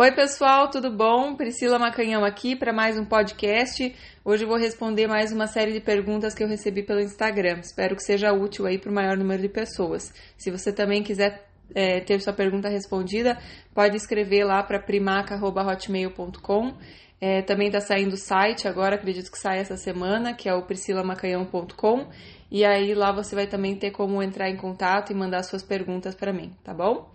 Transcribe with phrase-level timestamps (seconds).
[0.00, 1.36] Oi, pessoal, tudo bom?
[1.36, 3.94] Priscila Macanhão aqui para mais um podcast.
[4.24, 7.58] Hoje vou responder mais uma série de perguntas que eu recebi pelo Instagram.
[7.58, 10.10] Espero que seja útil aí para o maior número de pessoas.
[10.38, 13.36] Se você também quiser é, ter sua pergunta respondida,
[13.74, 16.72] pode escrever lá para primaca.hotmail.com.
[17.20, 20.62] É, também está saindo o site agora, acredito que sai essa semana, que é o
[20.62, 22.06] priscilamacanhão.com.
[22.50, 26.14] E aí lá você vai também ter como entrar em contato e mandar suas perguntas
[26.14, 27.12] para mim, tá bom?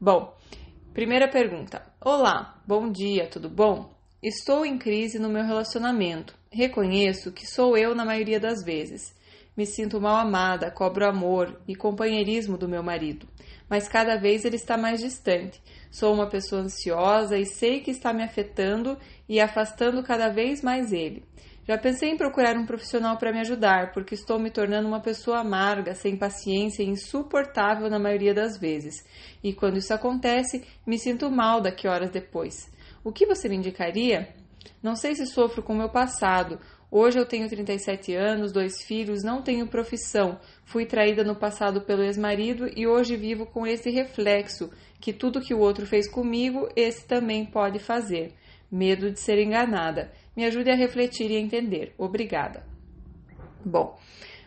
[0.00, 0.32] Bom,
[0.92, 1.82] primeira pergunta.
[1.98, 3.94] Olá, bom dia, tudo bom?
[4.22, 6.36] Estou em crise no meu relacionamento.
[6.50, 9.14] Reconheço que sou eu na maioria das vezes.
[9.56, 13.26] Me sinto mal amada, cobro amor e companheirismo do meu marido,
[13.70, 15.62] mas cada vez ele está mais distante.
[15.90, 20.92] Sou uma pessoa ansiosa e sei que está me afetando e afastando cada vez mais
[20.92, 21.24] ele.
[21.72, 25.38] Já pensei em procurar um profissional para me ajudar, porque estou me tornando uma pessoa
[25.38, 29.02] amarga, sem paciência e insuportável na maioria das vezes.
[29.42, 32.70] E quando isso acontece, me sinto mal daqui horas depois.
[33.02, 34.34] O que você me indicaria?
[34.82, 36.60] Não sei se sofro com o meu passado.
[36.90, 40.38] Hoje eu tenho 37 anos, dois filhos, não tenho profissão.
[40.66, 45.54] Fui traída no passado pelo ex-marido e hoje vivo com esse reflexo que tudo que
[45.54, 48.34] o outro fez comigo, esse também pode fazer.
[48.70, 50.12] Medo de ser enganada.
[50.36, 51.94] Me ajude a refletir e a entender.
[51.98, 52.64] Obrigada.
[53.64, 53.98] Bom,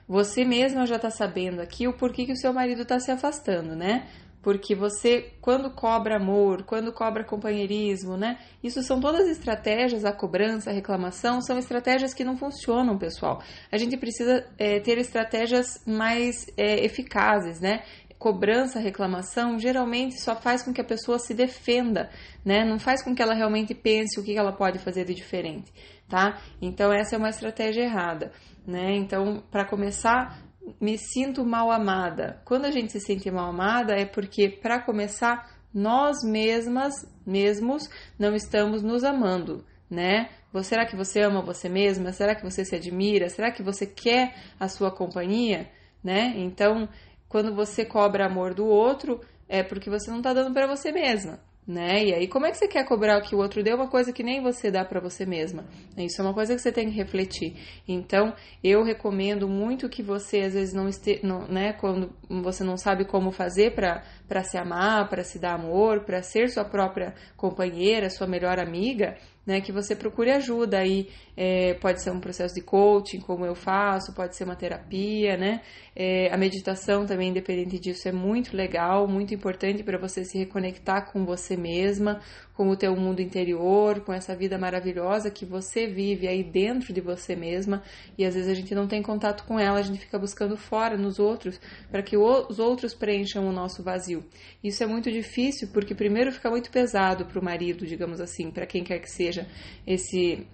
[0.07, 3.75] você mesma já está sabendo aqui o porquê que o seu marido está se afastando,
[3.75, 4.07] né?
[4.41, 8.37] Porque você, quando cobra amor, quando cobra companheirismo, né?
[8.63, 13.41] Isso são todas estratégias, a cobrança, a reclamação, são estratégias que não funcionam, pessoal.
[13.71, 17.81] A gente precisa é, ter estratégias mais é, eficazes, né?
[18.25, 22.09] Cobrança, reclamação, geralmente só faz com que a pessoa se defenda,
[22.43, 22.65] né?
[22.65, 25.71] Não faz com que ela realmente pense o que ela pode fazer de diferente,
[26.09, 26.41] tá?
[26.59, 28.31] Então essa é uma estratégia errada,
[28.65, 28.95] né?
[28.95, 30.41] Então, para começar,
[30.81, 32.41] me sinto mal amada.
[32.45, 36.93] Quando a gente se sente mal amada é porque para começar nós mesmas,
[37.27, 37.87] mesmos,
[38.17, 40.29] não estamos nos amando, né?
[40.63, 42.11] Será que você ama você mesma?
[42.11, 43.29] Será que você se admira?
[43.29, 45.69] Será que você quer a sua companhia,
[46.03, 46.33] né?
[46.37, 46.89] Então,
[47.27, 51.39] quando você cobra amor do outro, é porque você não está dando para você mesma,
[51.67, 52.03] né?
[52.03, 54.23] E aí, como é que você quer cobrar que o outro dê uma coisa que
[54.23, 55.65] nem você dá para você mesma?
[55.97, 57.55] Isso é uma coisa que você tem que refletir.
[57.87, 58.33] Então,
[58.63, 61.73] eu recomendo muito que você, às vezes, não esteja, né?
[61.73, 64.03] Quando você não sabe como fazer para
[64.43, 69.15] se amar, para se dar amor, para ser sua própria companheira, sua melhor amiga,
[69.45, 73.53] né, que você procure ajuda aí, é, pode ser um processo de coaching, como eu
[73.53, 75.61] faço, pode ser uma terapia, né,
[75.95, 81.11] é, a meditação também, independente disso, é muito legal, muito importante para você se reconectar
[81.11, 82.21] com você mesma,
[82.55, 87.01] com o teu mundo interior, com essa vida maravilhosa que você vive aí dentro de
[87.01, 87.83] você mesma,
[88.17, 90.97] e às vezes a gente não tem contato com ela, a gente fica buscando fora,
[90.97, 91.59] nos outros,
[91.91, 94.14] para que os outros preencham o nosso vazio.
[94.63, 98.65] Isso é muito difícil, porque primeiro fica muito pesado para o marido, digamos assim, para
[98.65, 99.47] quem quer que seja,
[99.85, 100.45] esse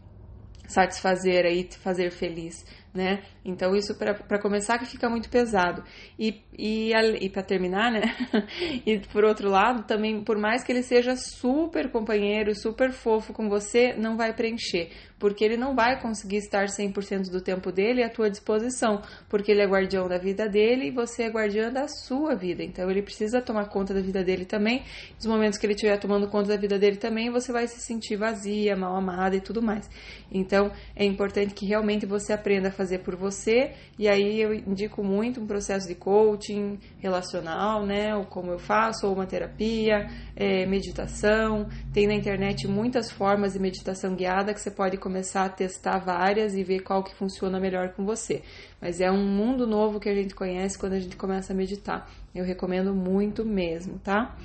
[0.67, 3.23] satisfazer aí, fazer feliz, né?
[3.43, 5.83] Então isso para começar que fica muito pesado.
[6.19, 6.91] E, e,
[7.21, 8.01] e para terminar, né?
[8.85, 13.49] e por outro lado, também por mais que ele seja super companheiro, super fofo com
[13.49, 18.09] você, não vai preencher, porque ele não vai conseguir estar 100% do tempo dele à
[18.09, 22.35] tua disposição, porque ele é guardião da vida dele e você é guardiã da sua
[22.35, 22.63] vida.
[22.63, 24.83] Então ele precisa tomar conta da vida dele também.
[25.15, 28.17] Nos momentos que ele estiver tomando conta da vida dele também, você vai se sentir
[28.17, 29.89] vazia, mal amada e tudo mais.
[30.31, 35.03] Então é importante que realmente você aprenda a fazer por você, e aí eu indico
[35.03, 38.15] muito um processo de coaching relacional, né?
[38.15, 41.67] Ou como eu faço, ou uma terapia, é, meditação.
[41.93, 46.55] Tem na internet muitas formas de meditação guiada que você pode começar a testar várias
[46.55, 48.41] e ver qual que funciona melhor com você.
[48.81, 52.09] Mas é um mundo novo que a gente conhece quando a gente começa a meditar.
[52.33, 54.35] Eu recomendo muito mesmo, tá?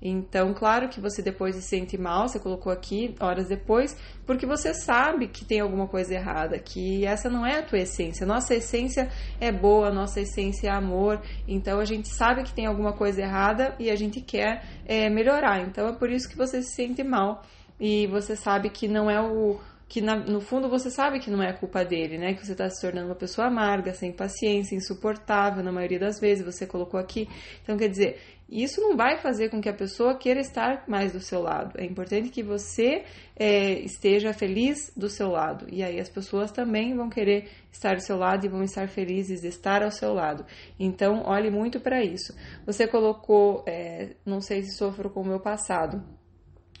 [0.00, 3.96] Então, claro que você depois se sente mal, você colocou aqui horas depois,
[4.26, 8.26] porque você sabe que tem alguma coisa errada, que essa não é a tua essência.
[8.26, 9.08] Nossa essência
[9.40, 13.74] é boa, nossa essência é amor, então a gente sabe que tem alguma coisa errada
[13.78, 15.60] e a gente quer é, melhorar.
[15.62, 17.42] Então é por isso que você se sente mal
[17.80, 19.58] e você sabe que não é o
[19.88, 22.34] que na, no fundo você sabe que não é culpa dele, né?
[22.34, 26.44] Que você está se tornando uma pessoa amarga, sem paciência, insuportável na maioria das vezes,
[26.44, 27.28] você colocou aqui.
[27.62, 31.20] Então, quer dizer, isso não vai fazer com que a pessoa queira estar mais do
[31.20, 31.78] seu lado.
[31.78, 33.04] É importante que você
[33.34, 35.66] é, esteja feliz do seu lado.
[35.68, 39.40] E aí as pessoas também vão querer estar do seu lado e vão estar felizes
[39.40, 40.46] de estar ao seu lado.
[40.78, 42.36] Então, olhe muito para isso.
[42.64, 46.04] Você colocou, é, não sei se sofro com o meu passado.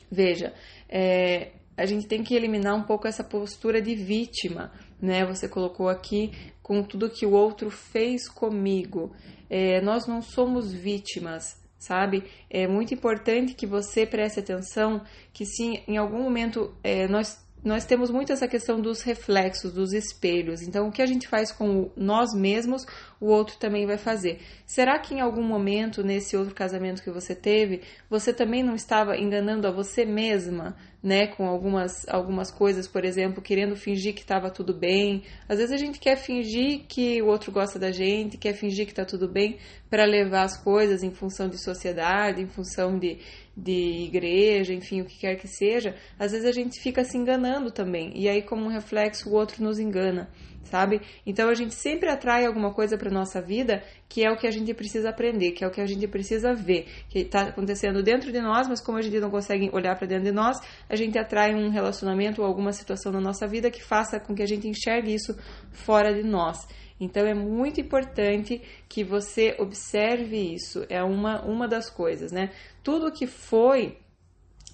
[0.08, 0.54] Veja,
[0.88, 5.26] é, a gente tem que eliminar um pouco essa postura de vítima, né?
[5.26, 6.32] Você colocou aqui
[6.62, 9.14] com tudo que o outro fez comigo.
[9.48, 12.24] É, nós não somos vítimas, sabe?
[12.50, 15.02] É muito importante que você preste atenção
[15.32, 19.92] que se em algum momento é, nós nós temos muito essa questão dos reflexos, dos
[19.92, 20.62] espelhos.
[20.62, 22.86] Então, o que a gente faz com nós mesmos,
[23.20, 24.40] o outro também vai fazer.
[24.64, 29.16] Será que em algum momento, nesse outro casamento que você teve, você também não estava
[29.16, 31.28] enganando a você mesma, né?
[31.28, 35.22] Com algumas, algumas coisas, por exemplo, querendo fingir que estava tudo bem.
[35.48, 38.90] Às vezes a gente quer fingir que o outro gosta da gente, quer fingir que
[38.90, 39.56] está tudo bem
[39.88, 43.18] para levar as coisas em função de sociedade, em função de
[43.56, 47.70] de igreja, enfim, o que quer que seja, às vezes a gente fica se enganando
[47.70, 48.12] também.
[48.14, 50.28] E aí, como um reflexo, o outro nos engana,
[50.66, 51.00] sabe?
[51.24, 54.50] Então a gente sempre atrai alguma coisa para nossa vida que é o que a
[54.50, 58.30] gente precisa aprender, que é o que a gente precisa ver, que está acontecendo dentro
[58.30, 60.58] de nós, mas como a gente não consegue olhar para dentro de nós,
[60.88, 64.42] a gente atrai um relacionamento ou alguma situação na nossa vida que faça com que
[64.42, 65.36] a gente enxergue isso
[65.72, 66.66] fora de nós.
[66.98, 70.86] Então é muito importante que você observe isso.
[70.88, 72.50] É uma, uma das coisas, né?
[72.82, 73.98] Tudo que foi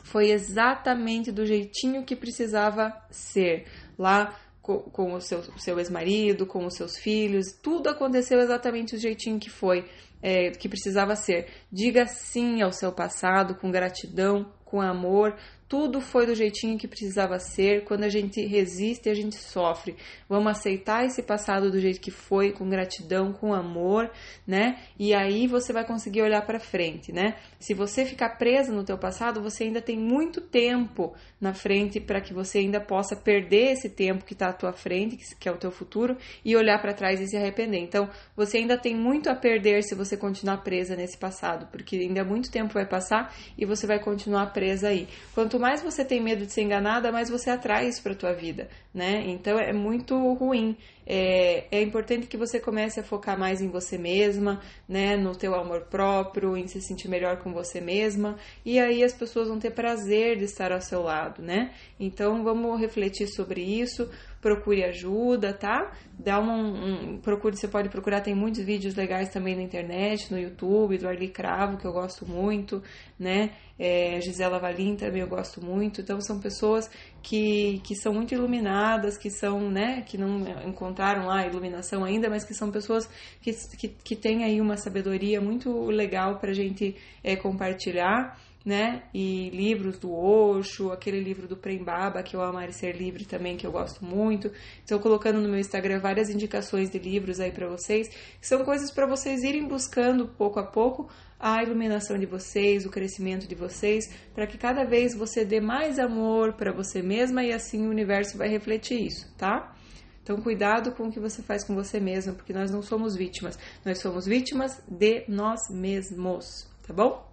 [0.04, 3.66] foi exatamente do jeitinho que precisava ser.
[3.98, 9.00] Lá com, com o seu, seu ex-marido, com os seus filhos, tudo aconteceu exatamente do
[9.00, 9.84] jeitinho que foi,
[10.22, 11.48] é, que precisava ser.
[11.70, 15.36] Diga sim ao seu passado com gratidão, com amor,
[15.72, 17.84] tudo foi do jeitinho que precisava ser.
[17.84, 19.96] Quando a gente resiste, a gente sofre.
[20.28, 24.10] Vamos aceitar esse passado do jeito que foi, com gratidão, com amor,
[24.46, 24.78] né?
[24.98, 27.36] E aí você vai conseguir olhar para frente, né?
[27.62, 32.20] Se você ficar presa no teu passado, você ainda tem muito tempo na frente para
[32.20, 35.56] que você ainda possa perder esse tempo que está à tua frente, que é o
[35.56, 37.78] teu futuro, e olhar para trás e se arrepender.
[37.78, 42.24] Então, você ainda tem muito a perder se você continuar presa nesse passado, porque ainda
[42.24, 45.06] muito tempo vai passar e você vai continuar presa aí.
[45.32, 48.68] Quanto mais você tem medo de ser enganada, mais você atrai isso para tua vida,
[48.92, 49.22] né?
[49.28, 50.76] Então é muito ruim.
[51.06, 55.16] É, é importante que você comece a focar mais em você mesma, né?
[55.16, 58.36] No teu amor próprio, em se sentir melhor com você mesma.
[58.64, 61.72] E aí as pessoas vão ter prazer de estar ao seu lado, né?
[61.98, 64.08] Então vamos refletir sobre isso
[64.42, 65.92] procure ajuda, tá?
[66.18, 70.38] Dá uma, um, procure, você pode procurar, tem muitos vídeos legais também na internet, no
[70.38, 72.82] YouTube, do Arli Cravo, que eu gosto muito,
[73.18, 73.52] né?
[73.78, 76.00] É, Gisela Valim também eu gosto muito.
[76.00, 76.90] Então são pessoas
[77.22, 82.28] que, que são muito iluminadas, que são, né, que não encontraram lá a iluminação ainda,
[82.28, 83.08] mas que são pessoas
[83.40, 89.02] que, que, que têm aí uma sabedoria muito legal para a gente é, compartilhar né?
[89.12, 93.24] E livros do Osho, aquele livro do Prem Baba, que eu Amar e Ser Livre
[93.24, 94.50] também, que eu gosto muito.
[94.80, 98.90] Estou colocando no meu Instagram várias indicações de livros aí para vocês, que são coisas
[98.90, 104.08] para vocês irem buscando pouco a pouco a iluminação de vocês, o crescimento de vocês,
[104.32, 108.38] para que cada vez você dê mais amor para você mesma e assim o universo
[108.38, 109.74] vai refletir isso, tá?
[110.22, 113.58] Então, cuidado com o que você faz com você mesma, porque nós não somos vítimas,
[113.84, 117.31] nós somos vítimas de nós mesmos, tá bom?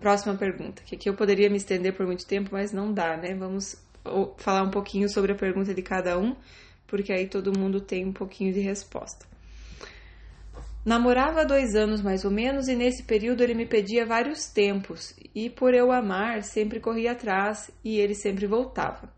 [0.00, 3.34] Próxima pergunta, que aqui eu poderia me estender por muito tempo, mas não dá, né?
[3.34, 3.76] Vamos
[4.38, 6.34] falar um pouquinho sobre a pergunta de cada um,
[6.86, 9.26] porque aí todo mundo tem um pouquinho de resposta.
[10.86, 15.14] Namorava há dois anos mais ou menos e nesse período ele me pedia vários tempos
[15.34, 19.12] e por eu amar sempre corria atrás e ele sempre voltava.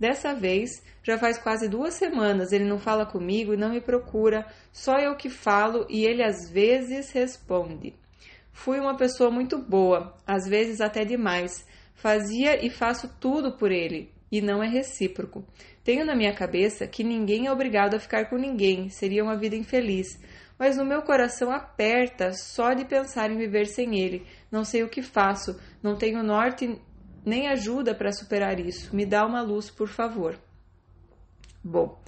[0.00, 4.46] Dessa vez, já faz quase duas semanas ele não fala comigo e não me procura,
[4.72, 7.94] só eu que falo e ele às vezes responde.
[8.56, 11.64] Fui uma pessoa muito boa, às vezes até demais.
[11.94, 15.44] Fazia e faço tudo por ele, e não é recíproco.
[15.84, 19.54] Tenho na minha cabeça que ninguém é obrigado a ficar com ninguém, seria uma vida
[19.54, 20.18] infeliz.
[20.58, 24.26] Mas no meu coração aperta só de pensar em viver sem ele.
[24.50, 26.80] Não sei o que faço, não tenho norte
[27.26, 28.96] nem ajuda para superar isso.
[28.96, 30.40] Me dá uma luz, por favor.
[31.62, 32.00] Bom,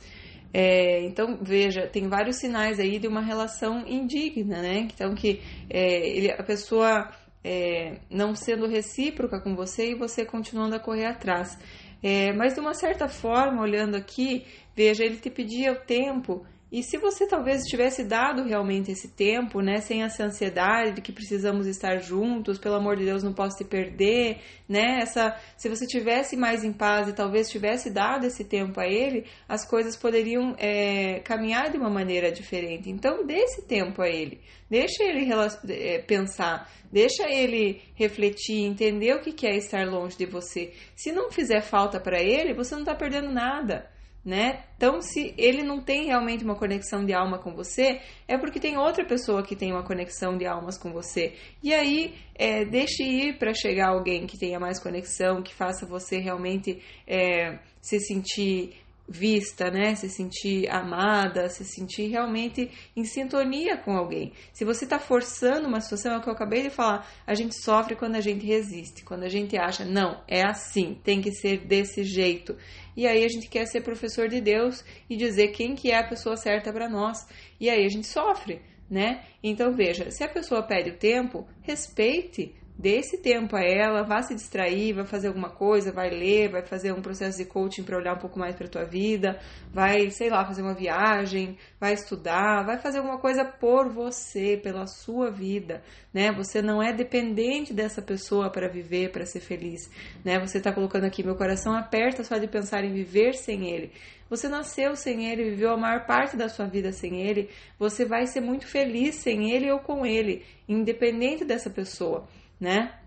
[0.52, 4.88] é, então, veja, tem vários sinais aí de uma relação indigna, né?
[4.92, 7.10] Então, que é, ele, a pessoa
[7.44, 11.58] é, não sendo recíproca com você e você continuando a correr atrás.
[12.02, 16.82] É, mas, de uma certa forma, olhando aqui, veja, ele te pedia o tempo e
[16.82, 21.66] se você talvez tivesse dado realmente esse tempo, né, sem essa ansiedade de que precisamos
[21.66, 24.98] estar juntos, pelo amor de Deus, não posso te perder, né?
[25.00, 29.24] Essa, se você tivesse mais em paz e talvez tivesse dado esse tempo a ele,
[29.48, 32.90] as coisas poderiam é, caminhar de uma maneira diferente.
[32.90, 35.26] Então, dê esse tempo a ele, deixa ele
[35.70, 40.74] é, pensar, deixa ele refletir, entender o que é estar longe de você.
[40.94, 43.88] Se não fizer falta para ele, você não está perdendo nada
[44.28, 44.62] né?
[44.76, 48.76] Então, se ele não tem realmente uma conexão de alma com você, é porque tem
[48.76, 51.32] outra pessoa que tem uma conexão de almas com você.
[51.62, 56.18] E aí, é, deixe ir para chegar alguém que tenha mais conexão, que faça você
[56.18, 58.74] realmente é, se sentir
[59.08, 59.94] vista, né?
[59.94, 64.32] Se sentir amada, se sentir realmente em sintonia com alguém.
[64.52, 67.58] Se você está forçando uma situação, é o que eu acabei de falar, a gente
[67.58, 71.66] sofre quando a gente resiste, quando a gente acha, não, é assim, tem que ser
[71.66, 72.54] desse jeito.
[72.98, 76.08] E aí a gente quer ser professor de Deus e dizer quem que é a
[76.08, 77.28] pessoa certa para nós.
[77.60, 79.24] E aí a gente sofre, né?
[79.40, 84.22] Então veja, se a pessoa pede o tempo, respeite, Dê esse tempo a ela, vá
[84.22, 87.98] se distrair, vai fazer alguma coisa, vai ler, vai fazer um processo de coaching para
[87.98, 89.36] olhar um pouco mais para a tua vida,
[89.74, 94.86] vai, sei lá, fazer uma viagem, vai estudar, vai fazer alguma coisa por você, pela
[94.86, 95.82] sua vida,
[96.14, 96.30] né?
[96.30, 99.90] Você não é dependente dessa pessoa para viver, para ser feliz,
[100.24, 100.38] né?
[100.38, 103.90] Você está colocando aqui meu coração aperta só de pensar em viver sem ele.
[104.30, 108.24] Você nasceu sem ele, viveu a maior parte da sua vida sem ele, você vai
[108.26, 112.28] ser muito feliz sem ele ou com ele, independente dessa pessoa
[112.60, 112.98] né?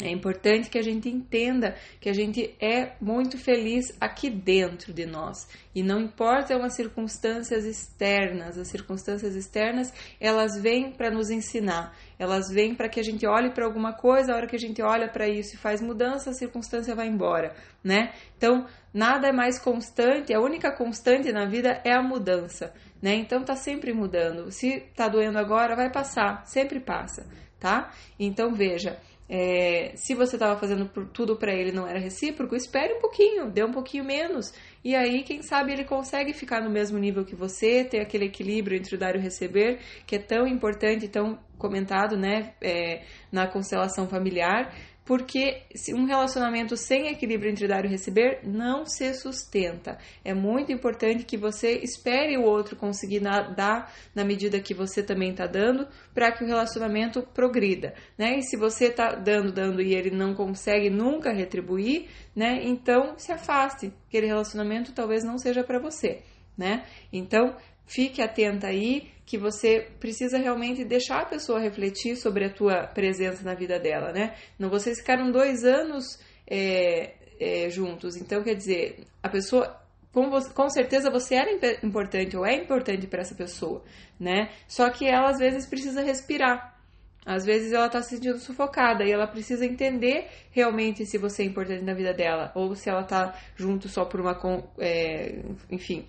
[0.00, 5.06] É importante que a gente entenda que a gente é muito feliz aqui dentro de
[5.06, 5.46] nós.
[5.74, 11.96] E não importa as circunstâncias externas, as circunstâncias externas, elas vêm para nos ensinar.
[12.18, 14.82] Elas vêm para que a gente olhe para alguma coisa, a hora que a gente
[14.82, 18.12] olha para isso e faz mudança, a circunstância vai embora, né?
[18.36, 23.14] Então, nada é mais constante, a única constante na vida é a mudança, né?
[23.14, 24.50] Então tá sempre mudando.
[24.50, 27.26] Se tá doendo agora, vai passar, sempre passa
[27.62, 27.92] tá?
[28.18, 33.00] Então veja, é, se você estava fazendo tudo para ele não era recíproco, espere um
[33.00, 34.52] pouquinho, dê um pouquinho menos.
[34.84, 38.76] E aí, quem sabe ele consegue ficar no mesmo nível que você, ter aquele equilíbrio
[38.76, 43.46] entre o dar e o receber, que é tão importante, tão comentado, né, é, na
[43.46, 44.74] constelação familiar
[45.04, 45.62] porque
[45.94, 49.98] um relacionamento sem equilíbrio entre dar e receber não se sustenta.
[50.24, 55.30] É muito importante que você espere o outro conseguir dar na medida que você também
[55.30, 58.38] está dando, para que o relacionamento progrida, né?
[58.38, 62.60] E se você está dando, dando e ele não consegue nunca retribuir, né?
[62.62, 63.92] Então se afaste.
[64.08, 66.22] Aquele relacionamento talvez não seja para você,
[66.56, 66.84] né?
[67.12, 67.56] Então
[67.86, 73.42] fique atenta aí que você precisa realmente deixar a pessoa refletir sobre a tua presença
[73.42, 74.34] na vida dela, né?
[74.58, 79.74] Não vocês ficaram dois anos é, é, juntos, então quer dizer, a pessoa
[80.12, 81.50] com, você, com, certeza você era
[81.82, 83.82] importante ou é importante para essa pessoa,
[84.20, 84.50] né?
[84.68, 86.78] Só que ela às vezes precisa respirar.
[87.24, 91.46] Às vezes ela está se sentindo sufocada e ela precisa entender realmente se você é
[91.46, 94.38] importante na vida dela ou se ela está junto só por uma,
[94.78, 95.38] é,
[95.70, 96.04] enfim,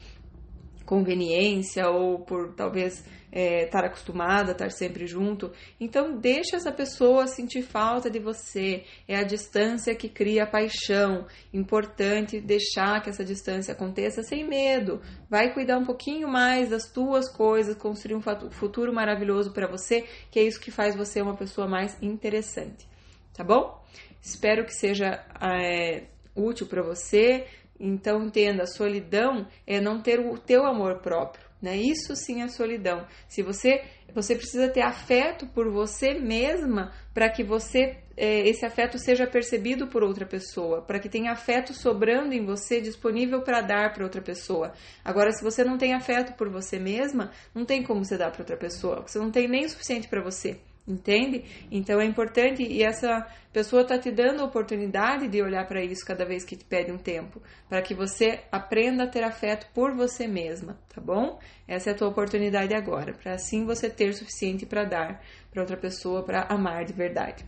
[0.86, 5.52] conveniência ou por talvez é, estar acostumada a estar sempre junto.
[5.80, 8.84] Então, deixa essa pessoa sentir falta de você.
[9.08, 11.26] É a distância que cria paixão.
[11.52, 15.02] Importante deixar que essa distância aconteça sem medo.
[15.28, 18.22] Vai cuidar um pouquinho mais das tuas coisas, construir um
[18.52, 22.88] futuro maravilhoso para você, que é isso que faz você uma pessoa mais interessante.
[23.34, 23.84] Tá bom?
[24.22, 26.04] Espero que seja é,
[26.36, 27.48] útil para você.
[27.80, 31.76] Então entenda, solidão é não ter o teu amor próprio, né?
[31.76, 33.06] Isso sim é solidão.
[33.28, 39.00] Se você você precisa ter afeto por você mesma para que você é, esse afeto
[39.00, 43.92] seja percebido por outra pessoa, para que tenha afeto sobrando em você disponível para dar
[43.92, 44.74] para outra pessoa.
[45.04, 48.42] Agora, se você não tem afeto por você mesma, não tem como você dar para
[48.42, 49.02] outra pessoa.
[49.02, 50.60] Você não tem nem o suficiente para você.
[50.86, 51.46] Entende?
[51.72, 56.06] Então é importante e essa pessoa está te dando a oportunidade de olhar para isso
[56.06, 59.96] cada vez que te pede um tempo, para que você aprenda a ter afeto por
[59.96, 61.40] você mesma, tá bom?
[61.66, 65.62] Essa é a tua oportunidade agora, para assim você ter o suficiente para dar para
[65.62, 67.46] outra pessoa, para amar de verdade.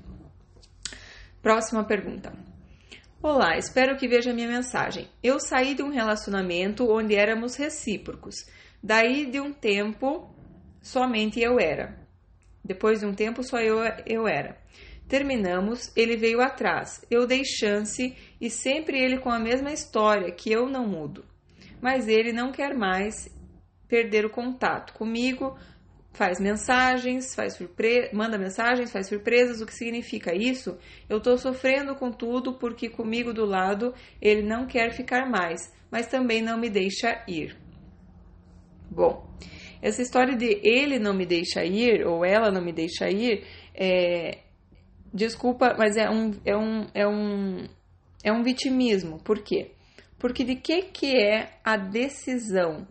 [1.42, 2.32] Próxima pergunta.
[3.22, 5.10] Olá, espero que veja minha mensagem.
[5.22, 8.46] Eu saí de um relacionamento onde éramos recíprocos.
[8.82, 10.34] Daí de um tempo
[10.82, 12.04] somente eu era.
[12.65, 14.57] Depois de um tempo, só eu, eu era.
[15.07, 17.05] Terminamos, ele veio atrás.
[17.12, 21.24] Eu dei chance e sempre ele com a mesma história, que eu não mudo.
[21.79, 23.31] Mas ele não quer mais
[23.88, 25.55] perder o contato comigo,
[26.12, 28.10] faz mensagens, faz surpre...
[28.12, 29.62] manda mensagens, faz surpresas.
[29.62, 30.75] O que significa isso?
[31.07, 36.07] Eu estou sofrendo com tudo porque comigo do lado ele não quer ficar mais, mas
[36.07, 37.55] também não me deixa ir.
[38.89, 39.29] Bom,
[39.86, 43.44] essa história de ele não me deixa ir ou ela não me deixa ir,
[43.75, 44.39] é,
[45.13, 47.68] desculpa, mas é um, é um, é um,
[48.24, 49.20] é um vitimismo.
[49.24, 49.74] Por quê?
[50.18, 52.88] Porque de que que é a decisão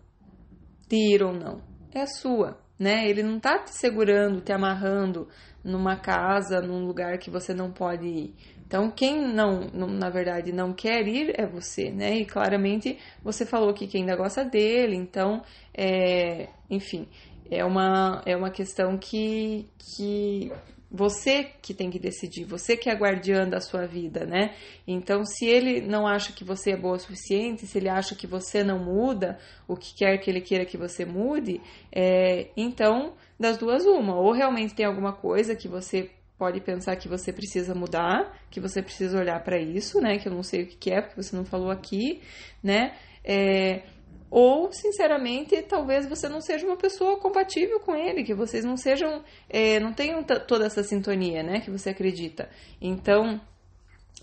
[0.88, 1.62] de ir ou não?
[1.92, 3.10] É sua, né?
[3.10, 5.26] Ele não tá te segurando, te amarrando
[5.64, 8.34] numa casa, num lugar que você não pode ir.
[8.74, 12.16] Então, quem não, não, na verdade, não quer ir é você, né?
[12.18, 17.06] E claramente você falou que quem ainda gosta dele, então, é, enfim,
[17.48, 20.50] é uma, é uma questão que, que
[20.90, 24.56] você que tem que decidir, você que é guardiã da sua vida, né?
[24.88, 28.26] Então, se ele não acha que você é boa o suficiente, se ele acha que
[28.26, 29.38] você não muda
[29.68, 31.60] o que quer que ele queira que você mude,
[31.92, 34.16] é, então, das duas, uma.
[34.16, 38.82] Ou realmente tem alguma coisa que você pode pensar que você precisa mudar, que você
[38.82, 40.18] precisa olhar para isso, né?
[40.18, 42.20] Que eu não sei o que é, porque você não falou aqui,
[42.62, 42.94] né?
[43.24, 43.82] É,
[44.30, 49.22] ou, sinceramente, talvez você não seja uma pessoa compatível com ele, que vocês não sejam,
[49.48, 51.60] é, não tenham toda essa sintonia, né?
[51.60, 52.50] Que você acredita.
[52.80, 53.40] Então,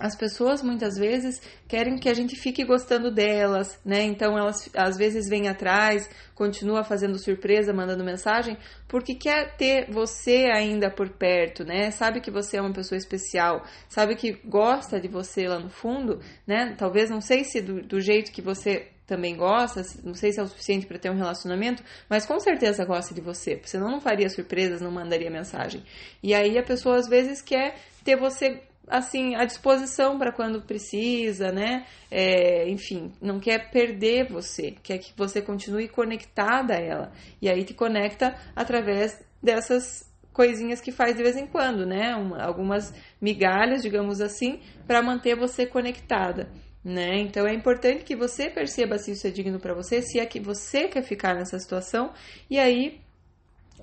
[0.02, 4.04] as pessoas muitas vezes querem que a gente fique gostando delas, né?
[4.04, 10.50] Então elas às vezes vêm atrás, continua fazendo surpresa, mandando mensagem, porque quer ter você
[10.52, 11.92] ainda por perto, né?
[11.92, 16.20] Sabe que você é uma pessoa especial, sabe que gosta de você lá no fundo,
[16.48, 16.76] né?
[16.78, 20.44] Talvez não sei se do, do jeito que você também gosta, não sei se é
[20.44, 24.30] o suficiente para ter um relacionamento, mas com certeza gosta de você, senão não faria
[24.30, 25.84] surpresas, não mandaria mensagem.
[26.24, 31.52] E aí a pessoa às vezes quer ter você assim à disposição para quando precisa,
[31.52, 31.86] né?
[32.12, 37.12] É, enfim, não quer perder você, quer que você continue conectada a ela.
[37.42, 42.16] E aí te conecta através dessas coisinhas que faz de vez em quando, né?
[42.16, 46.52] Uma, algumas migalhas, digamos assim, para manter você conectada.
[46.84, 47.20] Né?
[47.20, 50.40] Então é importante que você perceba se isso é digno para você, se é que
[50.40, 52.12] você quer ficar nessa situação
[52.50, 53.00] e aí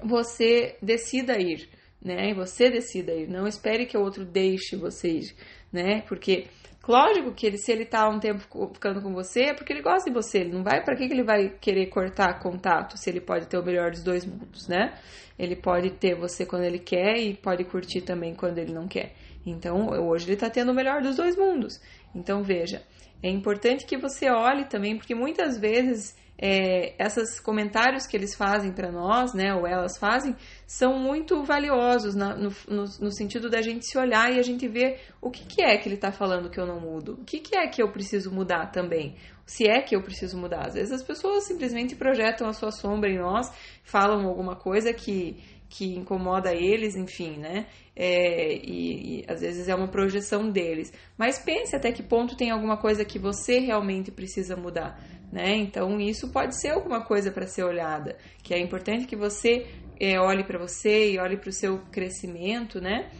[0.03, 1.69] você decida ir,
[2.03, 2.31] né?
[2.31, 5.35] E você decida ir, não espere que o outro deixe você ir,
[5.73, 6.03] né?
[6.03, 6.47] Porque
[6.87, 10.09] lógico que ele se ele tá um tempo ficando com você é porque ele gosta
[10.09, 13.21] de você, ele não vai para que que ele vai querer cortar contato se ele
[13.21, 14.99] pode ter o melhor dos dois mundos, né?
[15.39, 19.15] Ele pode ter você quando ele quer e pode curtir também quando ele não quer.
[19.47, 21.81] Então, hoje ele está tendo o melhor dos dois mundos.
[22.15, 22.83] Então, veja,
[23.23, 28.73] é importante que você olhe também, porque muitas vezes é, esses comentários que eles fazem
[28.73, 33.61] para nós, né, ou elas fazem, são muito valiosos na, no, no, no, sentido da
[33.61, 36.49] gente se olhar e a gente ver o que, que é que ele está falando
[36.49, 39.83] que eu não mudo, o que, que é que eu preciso mudar também, se é
[39.83, 40.67] que eu preciso mudar.
[40.67, 43.51] Às vezes as pessoas simplesmente projetam a sua sombra em nós,
[43.83, 45.37] falam alguma coisa que
[45.69, 47.67] que incomoda eles, enfim, né?
[47.95, 50.93] É, e, e, às vezes é uma projeção deles.
[51.17, 54.99] Mas pense até que ponto tem alguma coisa que você realmente precisa mudar,
[55.33, 55.57] né?
[55.57, 59.67] Então isso pode ser alguma coisa para ser olhada, que é importante que você
[60.01, 63.11] é, olhe para você e olhe para o seu crescimento, né?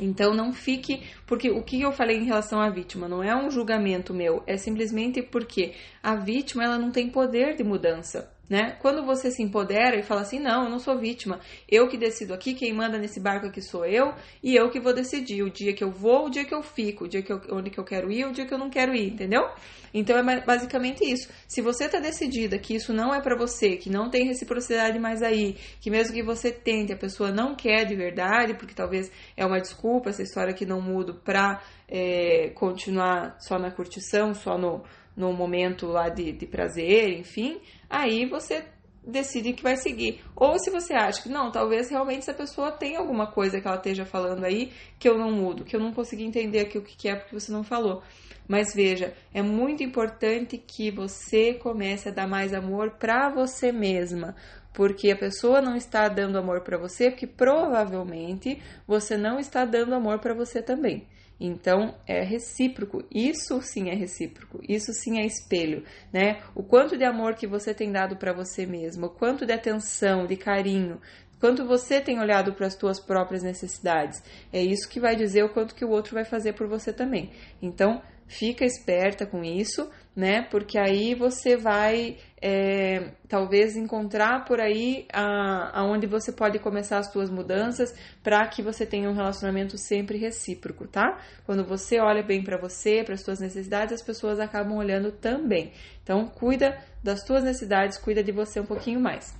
[0.00, 3.50] Então não fique, porque o que eu falei em relação à vítima não é um
[3.50, 8.30] julgamento meu, é simplesmente porque a vítima ela não tem poder de mudança.
[8.50, 8.76] Né?
[8.80, 12.34] Quando você se empodera e fala assim, não, eu não sou vítima, eu que decido
[12.34, 15.72] aqui, quem manda nesse barco aqui sou eu, e eu que vou decidir o dia
[15.72, 17.84] que eu vou, o dia que eu fico, o dia que eu, onde que eu
[17.84, 19.48] quero ir, o dia que eu não quero ir, entendeu?
[19.94, 21.28] Então é basicamente isso.
[21.46, 25.22] Se você está decidida que isso não é para você, que não tem reciprocidade mais
[25.22, 29.46] aí, que mesmo que você tente, a pessoa não quer de verdade, porque talvez é
[29.46, 34.82] uma desculpa essa história que não mudo pra é, continuar só na curtição, só no,
[35.16, 37.60] no momento lá de, de prazer, enfim,
[37.90, 38.64] aí você
[39.04, 40.22] decide que vai seguir.
[40.36, 43.76] Ou se você acha que não, talvez realmente essa pessoa tenha alguma coisa que ela
[43.76, 47.08] esteja falando aí que eu não mudo, que eu não consegui entender aqui o que
[47.08, 48.02] é porque você não falou.
[48.46, 54.34] Mas veja, é muito importante que você comece a dar mais amor para você mesma,
[54.72, 59.94] porque a pessoa não está dando amor para você, porque provavelmente você não está dando
[59.94, 61.06] amor para você também.
[61.40, 63.02] Então é recíproco.
[63.10, 64.60] Isso sim é recíproco.
[64.68, 66.42] Isso sim é espelho, né?
[66.54, 70.26] O quanto de amor que você tem dado para você mesmo, o quanto de atenção,
[70.26, 71.00] de carinho,
[71.40, 74.22] quanto você tem olhado para as suas próprias necessidades.
[74.52, 77.30] É isso que vai dizer o quanto que o outro vai fazer por você também.
[77.62, 80.42] Então, fica esperta com isso, né?
[80.42, 87.12] Porque aí você vai é, talvez encontrar por aí a, aonde você pode começar as
[87.12, 91.20] suas mudanças para que você tenha um relacionamento sempre recíproco, tá?
[91.46, 95.72] Quando você olha bem para você, para as suas necessidades, as pessoas acabam olhando também.
[96.02, 99.34] Então, cuida das suas necessidades, cuida de você um pouquinho mais.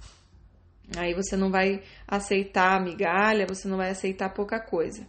[0.97, 5.07] Aí você não vai aceitar migalha, você não vai aceitar pouca coisa.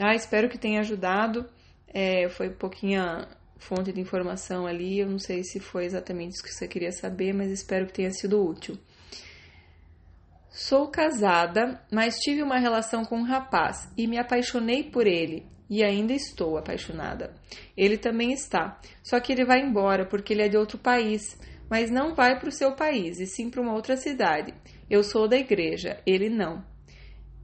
[0.00, 1.46] Ah, espero que tenha ajudado.
[1.88, 3.26] É, foi pouquinha
[3.58, 4.98] fonte de informação ali.
[4.98, 8.10] Eu não sei se foi exatamente isso que você queria saber, mas espero que tenha
[8.10, 8.78] sido útil.
[10.50, 15.84] Sou casada, mas tive uma relação com um rapaz e me apaixonei por ele e
[15.84, 17.34] ainda estou apaixonada.
[17.76, 21.38] Ele também está, só que ele vai embora porque ele é de outro país,
[21.68, 24.54] mas não vai para o seu país e sim para uma outra cidade.
[24.88, 26.64] Eu sou da igreja, ele não.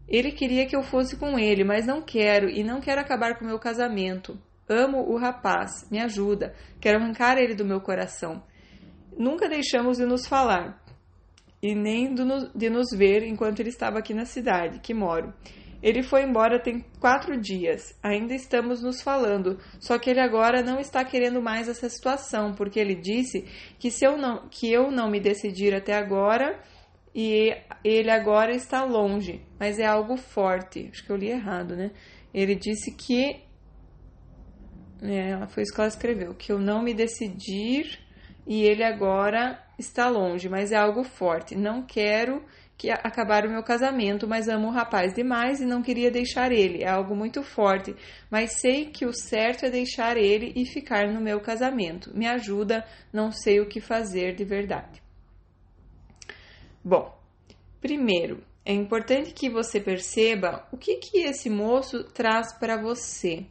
[0.08, 3.44] Ele queria que eu fosse com ele, mas não quero e não quero acabar com
[3.44, 4.38] meu casamento.
[4.72, 8.42] Amo o rapaz, me ajuda, quero arrancar ele do meu coração.
[9.16, 10.82] Nunca deixamos de nos falar
[11.62, 15.32] e nem de nos ver enquanto ele estava aqui na cidade que moro.
[15.82, 17.98] Ele foi embora tem quatro dias.
[18.02, 19.58] Ainda estamos nos falando.
[19.80, 23.44] Só que ele agora não está querendo mais essa situação, porque ele disse
[23.80, 26.60] que se eu não, que eu não me decidir até agora,
[27.14, 30.88] e ele agora está longe, mas é algo forte.
[30.90, 31.90] Acho que eu li errado, né?
[32.32, 33.42] Ele disse que.
[35.02, 37.98] É, foi isso que ela escreveu: que eu não me decidir
[38.46, 41.56] e ele agora está longe, mas é algo forte.
[41.56, 42.42] Não quero
[42.76, 46.82] que acabar o meu casamento, mas amo o rapaz demais e não queria deixar ele.
[46.82, 47.94] É algo muito forte,
[48.30, 52.16] mas sei que o certo é deixar ele e ficar no meu casamento.
[52.16, 55.02] Me ajuda, não sei o que fazer de verdade.
[56.84, 57.16] Bom,
[57.80, 63.46] primeiro, é importante que você perceba o que que esse moço traz para você,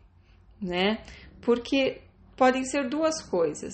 [0.61, 0.99] né?
[1.41, 2.01] Porque
[2.35, 3.73] podem ser duas coisas,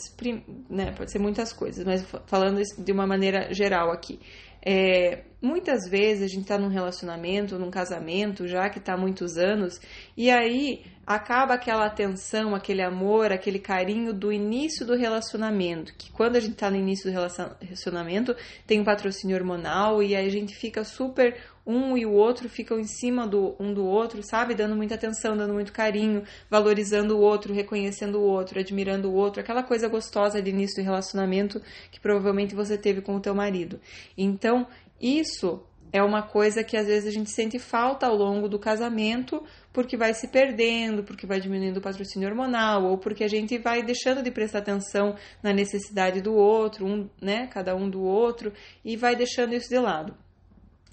[0.69, 0.91] né?
[0.91, 4.19] Pode ser muitas coisas, mas falando de uma maneira geral aqui.
[4.61, 9.37] É, muitas vezes a gente está num relacionamento, num casamento, já que está há muitos
[9.37, 9.79] anos,
[10.17, 15.93] e aí acaba aquela atenção, aquele amor, aquele carinho do início do relacionamento.
[15.97, 20.27] Que quando a gente está no início do relacionamento, tem um patrocínio hormonal e aí
[20.27, 24.23] a gente fica super um e o outro ficam em cima do um do outro,
[24.23, 24.55] sabe?
[24.55, 29.41] Dando muita atenção, dando muito carinho, valorizando o outro, reconhecendo o outro, admirando o outro,
[29.41, 33.81] aquela coisa gostosa de início do relacionamento que provavelmente você teve com o teu marido.
[34.17, 34.65] Então,
[34.99, 39.43] isso é uma coisa que às vezes a gente sente falta ao longo do casamento,
[39.71, 43.81] porque vai se perdendo, porque vai diminuindo o patrocínio hormonal, ou porque a gente vai
[43.83, 48.51] deixando de prestar atenção na necessidade do outro, um, né, cada um do outro,
[48.83, 50.13] e vai deixando isso de lado.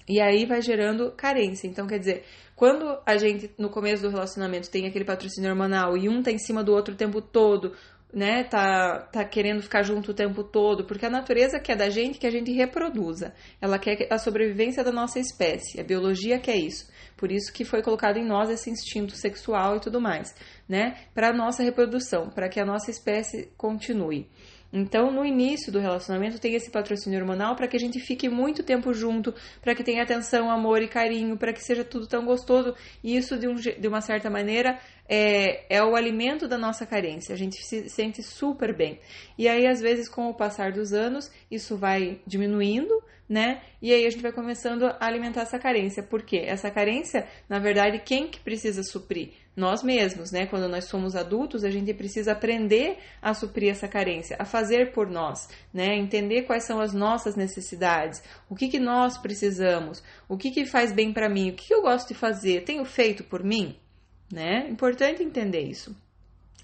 [0.07, 1.67] E aí vai gerando carência.
[1.67, 2.23] Então, quer dizer,
[2.55, 6.37] quando a gente, no começo do relacionamento, tem aquele patrocínio hormonal e um tá em
[6.37, 7.73] cima do outro o tempo todo,
[8.13, 12.17] né, tá, tá querendo ficar junto o tempo todo, porque a natureza quer da gente
[12.17, 13.33] que a gente reproduza.
[13.59, 15.81] Ela quer a sobrevivência da nossa espécie.
[15.81, 16.89] A biologia quer isso.
[17.17, 20.33] Por isso que foi colocado em nós esse instinto sexual e tudo mais,
[20.67, 24.29] né, para nossa reprodução, para que a nossa espécie continue.
[24.77, 28.61] Então, no início do relacionamento, tem esse patrocínio hormonal para que a gente fique muito
[28.61, 32.75] tempo junto, para que tenha atenção, amor e carinho, para que seja tudo tão gostoso.
[33.01, 37.33] E isso, de, um, de uma certa maneira, é, é o alimento da nossa carência.
[37.33, 38.99] A gente se sente super bem.
[39.37, 43.61] E aí, às vezes, com o passar dos anos, isso vai diminuindo, né?
[43.81, 46.03] E aí a gente vai começando a alimentar essa carência.
[46.03, 46.43] Por quê?
[46.45, 49.44] Essa carência, na verdade, quem que precisa suprir?
[49.55, 50.45] Nós mesmos, né?
[50.45, 55.09] Quando nós somos adultos, a gente precisa aprender a suprir essa carência, a fazer por
[55.09, 55.95] nós, né?
[55.95, 60.91] Entender quais são as nossas necessidades, o que que nós precisamos, o que que faz
[60.91, 63.77] bem para mim, o que, que eu gosto de fazer, tenho feito por mim,
[64.29, 64.67] né?
[64.69, 65.95] Importante entender isso.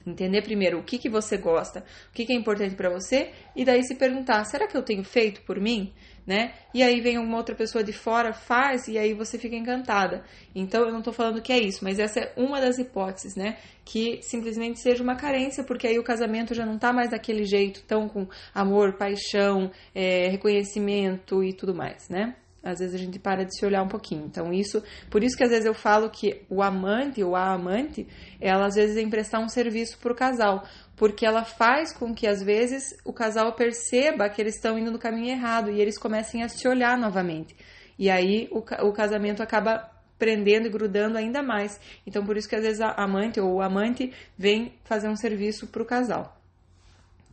[0.05, 3.63] Entender primeiro o que, que você gosta, o que, que é importante para você, e
[3.63, 5.93] daí se perguntar: será que eu tenho feito por mim?
[6.25, 6.53] Né?
[6.71, 10.23] E aí vem uma outra pessoa de fora, faz, e aí você fica encantada.
[10.53, 13.57] Então eu não estou falando que é isso, mas essa é uma das hipóteses, né?
[13.83, 17.83] Que simplesmente seja uma carência, porque aí o casamento já não está mais daquele jeito,
[17.87, 22.35] tão com amor, paixão, é, reconhecimento e tudo mais, né?
[22.63, 24.25] às vezes a gente para de se olhar um pouquinho.
[24.25, 28.07] Então, isso, por isso que às vezes eu falo que o amante ou a amante,
[28.39, 30.63] ela às vezes é emprestar um serviço para o casal,
[31.01, 34.99] porque ela faz com que às vezes o casal perceba que eles estão indo no
[34.99, 37.55] caminho errado e eles comecem a se olhar novamente.
[37.97, 41.79] E aí o, o casamento acaba prendendo e grudando ainda mais.
[42.05, 45.65] Então, por isso que às vezes a amante ou o amante vem fazer um serviço
[45.65, 46.39] para o casal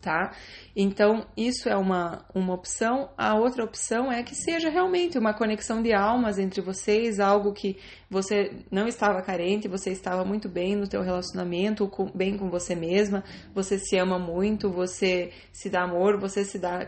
[0.00, 0.32] tá?
[0.74, 3.10] Então, isso é uma, uma opção.
[3.16, 7.76] A outra opção é que seja realmente uma conexão de almas entre vocês, algo que
[8.10, 13.22] você não estava carente, você estava muito bem no teu relacionamento, bem com você mesma,
[13.54, 16.86] você se ama muito, você se dá amor, você se dá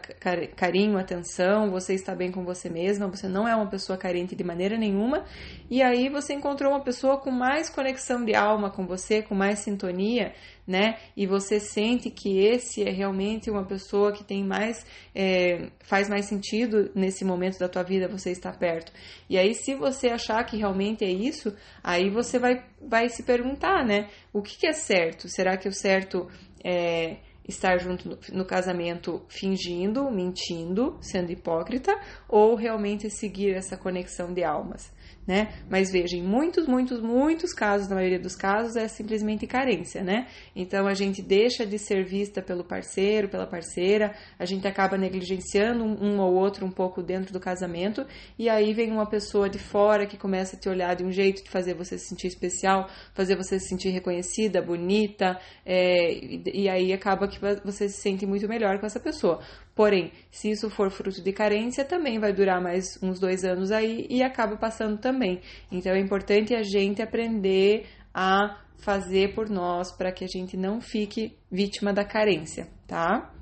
[0.56, 4.44] carinho, atenção, você está bem com você mesma, você não é uma pessoa carente de
[4.44, 5.24] maneira nenhuma,
[5.68, 9.58] e aí você encontrou uma pessoa com mais conexão de alma com você, com mais
[9.58, 10.32] sintonia,
[10.70, 10.98] né?
[11.16, 16.26] E você sente que esse é realmente uma pessoa que tem mais, é, faz mais
[16.26, 18.92] sentido nesse momento da tua vida você estar perto.
[19.28, 21.52] E aí, se você achar que realmente é isso,
[21.82, 24.08] aí você vai, vai se perguntar, né?
[24.32, 25.28] O que, que é certo?
[25.28, 26.28] Será que o certo
[26.64, 27.16] é
[27.48, 31.92] estar junto no, no, casamento fingindo, mentindo, sendo hipócrita,
[32.28, 34.92] ou realmente seguir essa conexão de almas?
[35.26, 35.52] Né?
[35.68, 40.26] Mas veja, em muitos, muitos, muitos casos, na maioria dos casos, é simplesmente carência, né?
[40.56, 45.84] Então a gente deixa de ser vista pelo parceiro, pela parceira, a gente acaba negligenciando
[45.84, 48.06] um ou outro um pouco dentro do casamento,
[48.38, 51.44] e aí vem uma pessoa de fora que começa a te olhar de um jeito
[51.44, 56.68] de fazer você se sentir especial, fazer você se sentir reconhecida, bonita, é, e, e
[56.68, 59.40] aí acaba que você se sente muito melhor com essa pessoa.
[59.80, 64.06] Porém, se isso for fruto de carência, também vai durar mais uns dois anos aí
[64.10, 65.40] e acaba passando também.
[65.72, 70.82] Então é importante a gente aprender a fazer por nós para que a gente não
[70.82, 73.32] fique vítima da carência, tá?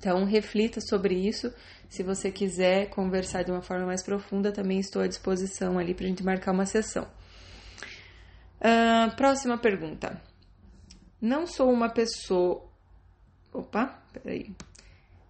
[0.00, 1.54] Então reflita sobre isso.
[1.88, 6.06] Se você quiser conversar de uma forma mais profunda, também estou à disposição ali para
[6.06, 7.06] a gente marcar uma sessão.
[8.58, 10.20] Uh, próxima pergunta.
[11.20, 12.68] Não sou uma pessoa.
[13.52, 14.52] Opa, peraí.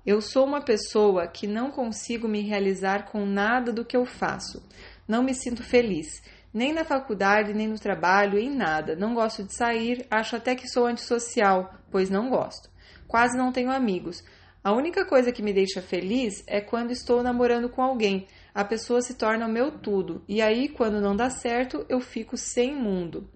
[0.05, 4.61] Eu sou uma pessoa que não consigo me realizar com nada do que eu faço.
[5.07, 6.21] Não me sinto feliz,
[6.53, 8.97] nem na faculdade, nem no trabalho, em nada.
[8.97, 12.69] Não gosto de sair, acho até que sou antissocial, pois não gosto.
[13.07, 14.25] Quase não tenho amigos.
[14.65, 18.27] A única coisa que me deixa feliz é quando estou namorando com alguém.
[18.53, 22.37] A pessoa se torna o meu tudo, e aí, quando não dá certo, eu fico
[22.37, 23.31] sem mundo.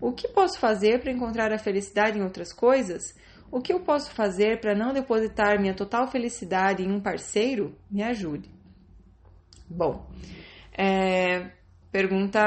[0.00, 3.14] O que posso fazer para encontrar a felicidade em outras coisas?
[3.52, 7.76] O que eu posso fazer para não depositar minha total felicidade em um parceiro?
[7.90, 8.48] Me ajude.
[9.68, 10.06] Bom,
[10.76, 11.50] é,
[11.90, 12.40] pergunta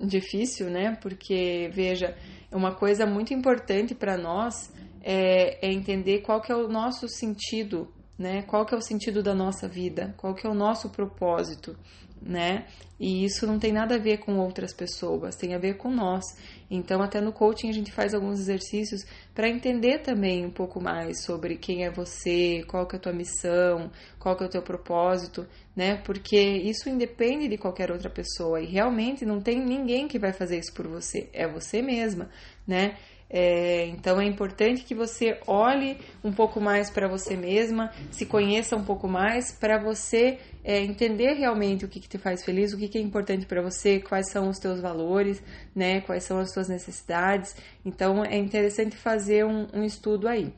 [0.00, 0.96] difícil, né?
[1.00, 2.16] Porque, veja,
[2.50, 7.86] uma coisa muito importante para nós é, é, entender qual que é o nosso sentido,
[8.18, 8.42] né?
[8.42, 11.78] Qual que é o sentido da nossa vida, qual que é o nosso propósito
[12.20, 12.66] né?
[12.98, 16.24] E isso não tem nada a ver com outras pessoas, tem a ver com nós.
[16.70, 19.04] Então, até no coaching a gente faz alguns exercícios
[19.34, 23.12] para entender também um pouco mais sobre quem é você, qual que é a tua
[23.12, 25.96] missão, qual que é o teu propósito, né?
[25.96, 30.58] Porque isso independe de qualquer outra pessoa e realmente não tem ninguém que vai fazer
[30.58, 32.28] isso por você, é você mesma,
[32.66, 32.96] né?
[33.32, 38.74] É, então é importante que você olhe um pouco mais para você mesma, se conheça
[38.74, 42.76] um pouco mais para você é, entender realmente o que, que, te faz feliz, o
[42.76, 45.40] que, que é importante para você, quais são os teus valores,
[45.72, 46.00] né?
[46.00, 47.54] Quais são as tuas necessidades.
[47.84, 50.52] Então é interessante fazer um, um estudo aí,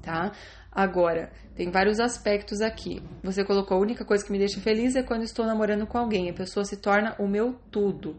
[0.00, 0.30] tá?
[0.70, 3.02] Agora, tem vários aspectos aqui.
[3.22, 6.30] Você colocou a única coisa que me deixa feliz é quando estou namorando com alguém.
[6.30, 8.16] A pessoa se torna o meu tudo.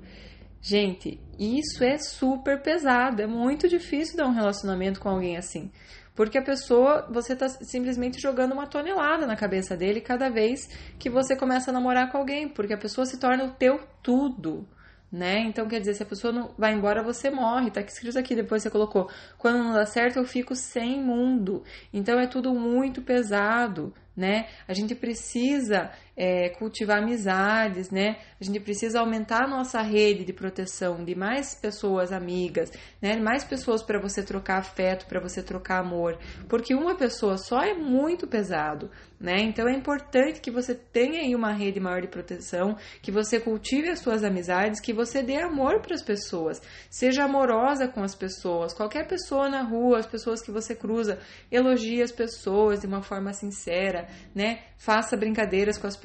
[0.61, 5.71] Gente, isso é super pesado, é muito difícil dar um relacionamento com alguém assim.
[6.15, 11.09] Porque a pessoa, você está simplesmente jogando uma tonelada na cabeça dele cada vez que
[11.09, 14.65] você começa a namorar com alguém, porque a pessoa se torna o teu tudo,
[15.11, 15.39] né?
[15.39, 17.69] Então quer dizer, se a pessoa não vai embora, você morre.
[17.69, 19.09] Tá escrito aqui, depois você colocou.
[19.37, 21.63] Quando não dá certo, eu fico sem mundo.
[21.93, 24.47] Então é tudo muito pesado, né?
[24.67, 28.17] A gente precisa é, cultivar amizades, né?
[28.39, 33.17] A gente precisa aumentar a nossa rede de proteção de mais pessoas amigas, né?
[33.17, 37.73] Mais pessoas para você trocar afeto, para você trocar amor, porque uma pessoa só é
[37.73, 39.41] muito pesado, né?
[39.41, 43.89] Então é importante que você tenha aí uma rede maior de proteção, que você cultive
[43.89, 48.73] as suas amizades, que você dê amor para as pessoas, seja amorosa com as pessoas,
[48.73, 51.19] qualquer pessoa na rua, as pessoas que você cruza,
[51.51, 54.59] elogie as pessoas de uma forma sincera, né?
[54.77, 56.04] Faça brincadeiras com as pessoas,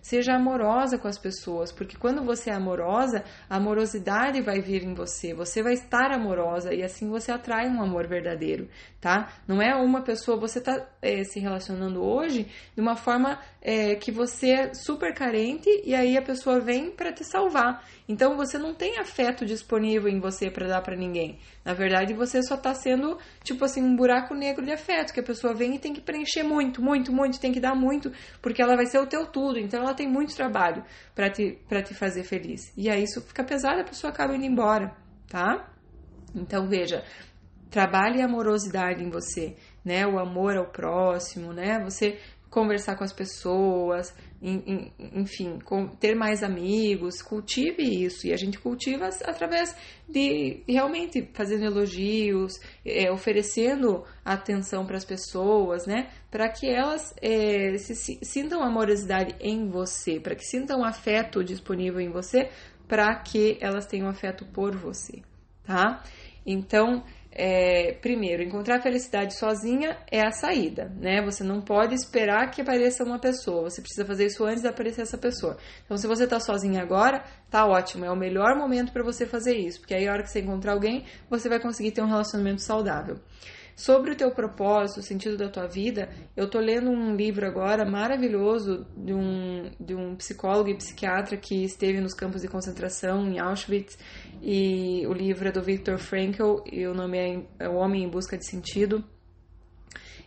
[0.00, 4.94] seja amorosa com as pessoas, porque quando você é amorosa, a amorosidade vai vir em
[4.94, 8.68] você, você vai estar amorosa e assim você atrai um amor verdadeiro,
[9.00, 9.32] tá?
[9.46, 14.10] Não é uma pessoa, você tá é, se relacionando hoje de uma forma é, que
[14.10, 17.84] você é super carente e aí a pessoa vem para te salvar.
[18.08, 21.38] Então você não tem afeto disponível em você para dar para ninguém.
[21.62, 25.22] Na verdade, você só tá sendo tipo assim um buraco negro de afeto que a
[25.22, 28.76] pessoa vem e tem que preencher muito, muito, muito, tem que dar muito, porque ela
[28.76, 29.58] vai ser o teu tudo.
[29.58, 30.82] Então ela tem muito trabalho
[31.14, 32.72] para te para te fazer feliz.
[32.74, 34.96] E aí isso fica pesado, a pessoa acaba indo embora,
[35.28, 35.68] tá?
[36.34, 37.04] Então veja,
[37.70, 40.06] trabalhe a amorosidade em você, né?
[40.06, 41.78] O amor ao próximo, né?
[41.84, 42.18] Você
[42.50, 45.58] conversar com as pessoas, enfim,
[46.00, 48.26] ter mais amigos, cultive isso.
[48.26, 49.76] E a gente cultiva através
[50.08, 56.10] de realmente fazendo elogios, é, oferecendo atenção para as pessoas, né?
[56.30, 62.10] Para que elas é, se, sintam amorosidade em você, para que sintam afeto disponível em
[62.10, 62.50] você,
[62.86, 65.20] para que elas tenham afeto por você,
[65.64, 66.02] tá?
[66.46, 67.04] Então,
[67.40, 71.22] é, primeiro, encontrar felicidade sozinha é a saída, né?
[71.22, 75.02] Você não pode esperar que apareça uma pessoa, você precisa fazer isso antes de aparecer
[75.02, 75.56] essa pessoa.
[75.84, 79.56] Então, se você tá sozinha agora, tá ótimo, é o melhor momento para você fazer
[79.56, 82.60] isso, porque aí a hora que você encontrar alguém, você vai conseguir ter um relacionamento
[82.60, 83.20] saudável.
[83.78, 87.88] Sobre o teu propósito, o sentido da tua vida, eu tô lendo um livro agora
[87.88, 93.38] maravilhoso de um, de um psicólogo e psiquiatra que esteve nos campos de concentração em
[93.38, 93.96] Auschwitz
[94.42, 98.08] e o livro é do Viktor Frankl e o nome é, é O Homem em
[98.08, 99.04] Busca de Sentido.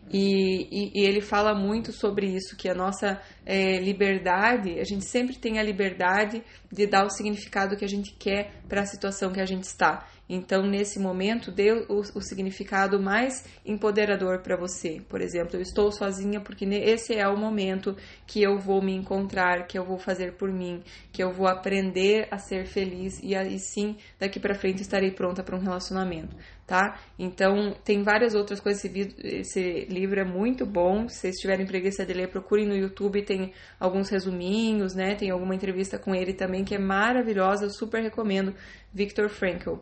[0.09, 5.05] E, e, e, ele fala muito sobre isso, que a nossa é, liberdade, a gente
[5.05, 9.31] sempre tem a liberdade de dar o significado que a gente quer para a situação
[9.31, 10.07] que a gente está.
[10.34, 15.02] Então, nesse momento, dê o, o significado mais empoderador para você.
[15.10, 19.67] Por exemplo, eu estou sozinha porque esse é o momento que eu vou me encontrar,
[19.67, 23.60] que eu vou fazer por mim, que eu vou aprender a ser feliz e aí
[23.60, 26.34] sim, daqui para frente estarei pronta para um relacionamento
[26.72, 26.98] tá?
[27.20, 28.86] Então, tem várias outras coisas.
[28.86, 31.10] Esse, esse, livro é muito bom.
[31.10, 33.22] Se vocês tiverem preguiça de ler, procurem no YouTube.
[33.24, 35.15] Tem alguns resuminhos, né?
[35.15, 37.67] Tem alguma entrevista com ele também que é maravilhosa.
[37.70, 38.56] Super recomendo.
[38.94, 39.80] Viktor Frankl.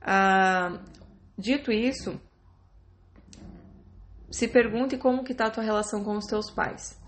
[0.00, 0.78] Ah,
[1.36, 2.20] dito isso,
[4.30, 7.00] se pergunte como que tá a tua relação com os teus pais.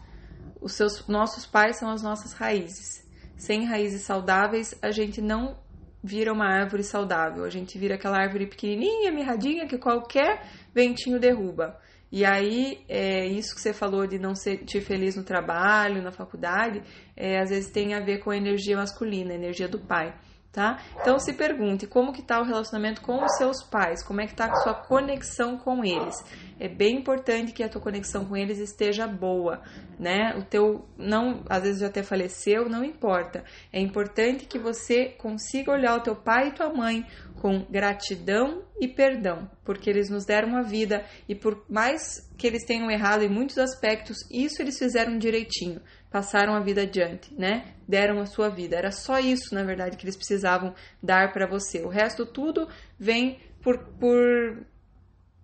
[0.61, 3.07] Os seus, nossos pais são as nossas raízes.
[3.37, 5.57] Sem raízes saudáveis, a gente não
[6.03, 7.45] vira uma árvore saudável.
[7.45, 11.79] A gente vira aquela árvore pequenininha, mirradinha, que qualquer ventinho derruba.
[12.11, 16.83] E aí, é, isso que você falou de não ser feliz no trabalho, na faculdade,
[17.15, 20.15] é, às vezes tem a ver com a energia masculina, a energia do pai
[20.59, 20.77] tá?
[21.01, 24.35] Então se pergunte como que tá o relacionamento com os seus pais, como é que
[24.35, 26.17] tá a sua conexão com eles.
[26.59, 29.63] É bem importante que a tua conexão com eles esteja boa,
[30.01, 30.35] né?
[30.37, 33.45] O teu não, às vezes já até faleceu, não importa.
[33.73, 37.07] É importante que você consiga olhar o teu pai e tua mãe
[37.41, 42.65] com gratidão e perdão, porque eles nos deram a vida e por mais que eles
[42.65, 47.75] tenham errado em muitos aspectos, isso eles fizeram direitinho passaram a vida adiante, né?
[47.87, 48.77] Deram a sua vida.
[48.77, 51.83] Era só isso, na verdade, que eles precisavam dar para você.
[51.83, 54.67] O resto tudo vem por, por,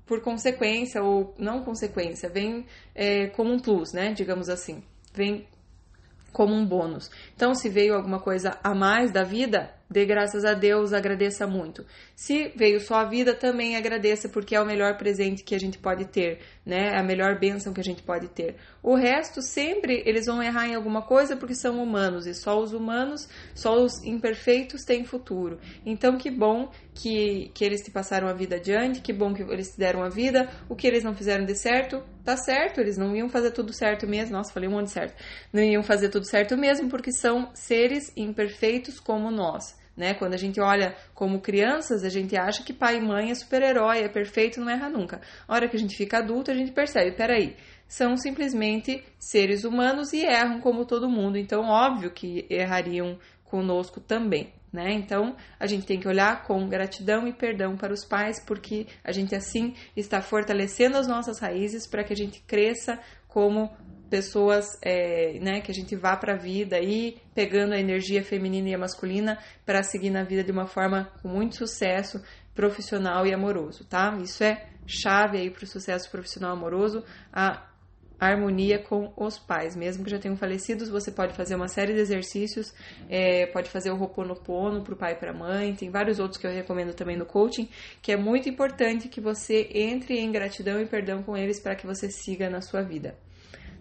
[0.06, 4.12] por consequência, ou não consequência, vem é, como um plus, né?
[4.12, 4.82] Digamos assim.
[5.12, 5.46] Vem
[6.32, 7.10] como um bônus.
[7.36, 11.86] Então, se veio alguma coisa a mais da vida, dê graças a Deus, agradeça muito.
[12.16, 15.78] Se veio só a vida, também agradeça, porque é o melhor presente que a gente
[15.78, 16.88] pode ter, né?
[16.94, 18.56] É a melhor bênção que a gente pode ter.
[18.82, 22.72] O resto, sempre eles vão errar em alguma coisa porque são humanos, e só os
[22.72, 25.60] humanos, só os imperfeitos têm futuro.
[25.86, 29.70] Então, que bom que, que eles te passaram a vida adiante, que bom que eles
[29.70, 33.14] te deram a vida, o que eles não fizeram de certo, tá certo, eles não
[33.14, 34.36] iam fazer tudo certo mesmo.
[34.36, 35.14] Nossa, falei um monte de certo.
[35.52, 39.83] Não iam fazer tudo certo mesmo, porque são seres imperfeitos como nós.
[39.96, 40.14] Né?
[40.14, 44.00] Quando a gente olha como crianças, a gente acha que pai e mãe é super-herói,
[44.00, 45.20] é perfeito, não erra nunca.
[45.46, 50.12] A hora que a gente fica adulto, a gente percebe, peraí, são simplesmente seres humanos
[50.12, 54.52] e erram como todo mundo, então óbvio que errariam conosco também.
[54.72, 54.92] Né?
[54.92, 59.12] Então, a gente tem que olhar com gratidão e perdão para os pais, porque a
[59.12, 63.70] gente assim está fortalecendo as nossas raízes para que a gente cresça como
[64.14, 68.68] pessoas, é, né, que a gente vá para a vida e pegando a energia feminina
[68.68, 72.22] e a masculina para seguir na vida de uma forma com muito sucesso
[72.54, 74.16] profissional e amoroso, tá?
[74.22, 77.66] Isso é chave aí para o sucesso profissional amoroso, a
[78.20, 81.98] harmonia com os pais, mesmo que já tenham falecidos, você pode fazer uma série de
[81.98, 82.72] exercícios,
[83.10, 86.40] é, pode fazer o Ho'oponopono para o pai e para a mãe, tem vários outros
[86.40, 87.68] que eu recomendo também no coaching,
[88.00, 91.84] que é muito importante que você entre em gratidão e perdão com eles para que
[91.84, 93.16] você siga na sua vida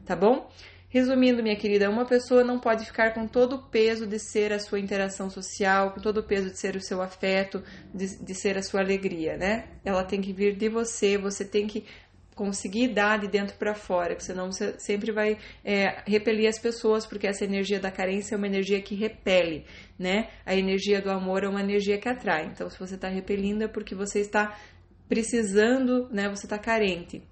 [0.05, 0.49] tá bom?
[0.93, 4.59] Resumindo, minha querida, uma pessoa não pode ficar com todo o peso de ser a
[4.59, 8.59] sua interação social, com todo o peso de ser o seu afeto, de, de ser
[8.59, 9.69] a sua alegria, né?
[9.83, 11.83] Ela tem que vir de você, você tem que
[12.35, 17.07] conseguir dar de dentro para fora, porque senão você sempre vai é, repelir as pessoas,
[17.07, 19.65] porque essa energia da carência é uma energia que repele,
[19.97, 20.29] né?
[20.45, 22.45] A energia do amor é uma energia que atrai.
[22.53, 24.55] Então, se você está repelindo, é porque você está
[25.09, 26.29] precisando, né?
[26.29, 27.23] Você está carente.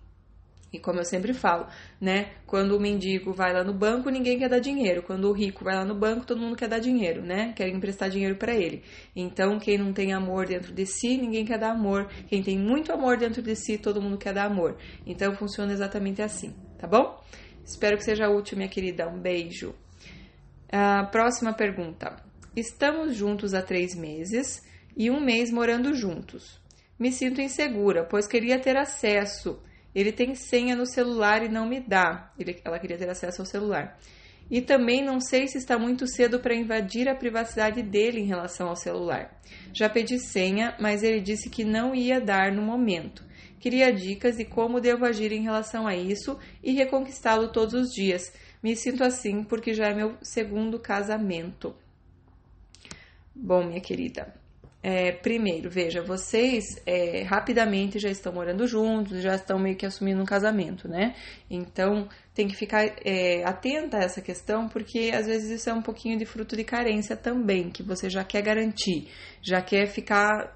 [0.73, 1.67] E como eu sempre falo,
[1.99, 2.31] né?
[2.47, 5.03] Quando o mendigo vai lá no banco, ninguém quer dar dinheiro.
[5.03, 7.51] Quando o rico vai lá no banco, todo mundo quer dar dinheiro, né?
[7.55, 8.81] Quer emprestar dinheiro para ele.
[9.13, 12.07] Então, quem não tem amor dentro de si, ninguém quer dar amor.
[12.27, 14.77] Quem tem muito amor dentro de si, todo mundo quer dar amor.
[15.05, 17.21] Então, funciona exatamente assim, tá bom?
[17.65, 19.09] Espero que seja útil, minha querida.
[19.09, 19.75] Um beijo.
[20.71, 22.15] A próxima pergunta.
[22.55, 26.61] Estamos juntos há três meses e um mês morando juntos.
[26.97, 29.61] Me sinto insegura, pois queria ter acesso
[29.93, 32.31] ele tem senha no celular e não me dá.
[32.39, 33.97] Ele, ela queria ter acesso ao celular.
[34.49, 38.67] E também não sei se está muito cedo para invadir a privacidade dele em relação
[38.67, 39.39] ao celular.
[39.73, 43.23] Já pedi senha, mas ele disse que não ia dar no momento.
[43.61, 48.33] Queria dicas de como devo agir em relação a isso e reconquistá-lo todos os dias.
[48.61, 51.75] Me sinto assim porque já é meu segundo casamento.
[53.33, 54.33] Bom, minha querida,
[54.83, 60.21] é, primeiro, veja, vocês é, rapidamente já estão morando juntos, já estão meio que assumindo
[60.21, 61.15] um casamento, né?
[61.49, 65.83] Então tem que ficar é, atenta a essa questão, porque às vezes isso é um
[65.83, 69.07] pouquinho de fruto de carência também, que você já quer garantir,
[69.41, 70.51] já quer ficar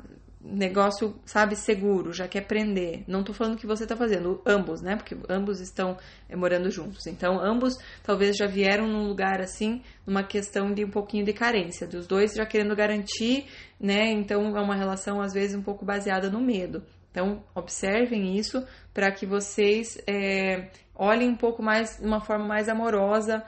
[0.45, 3.03] negócio, sabe, seguro, já quer prender.
[3.07, 4.95] Não tô falando que você tá fazendo, ambos, né?
[4.95, 5.97] Porque ambos estão
[6.29, 7.07] é, morando juntos.
[7.07, 11.87] Então, ambos talvez já vieram num lugar assim, numa questão de um pouquinho de carência,
[11.87, 13.45] dos dois já querendo garantir,
[13.79, 14.11] né?
[14.11, 16.83] Então, é uma relação às vezes um pouco baseada no medo.
[17.09, 22.69] Então, observem isso para que vocês é, olhem um pouco mais, de uma forma mais
[22.69, 23.43] amorosa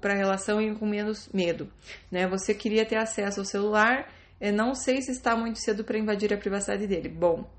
[0.00, 1.68] para a relação e com menos medo.
[2.10, 2.26] Né?
[2.28, 4.08] Você queria ter acesso ao celular
[4.44, 7.08] eu não sei se está muito cedo para invadir a privacidade dele.
[7.08, 7.50] Bom,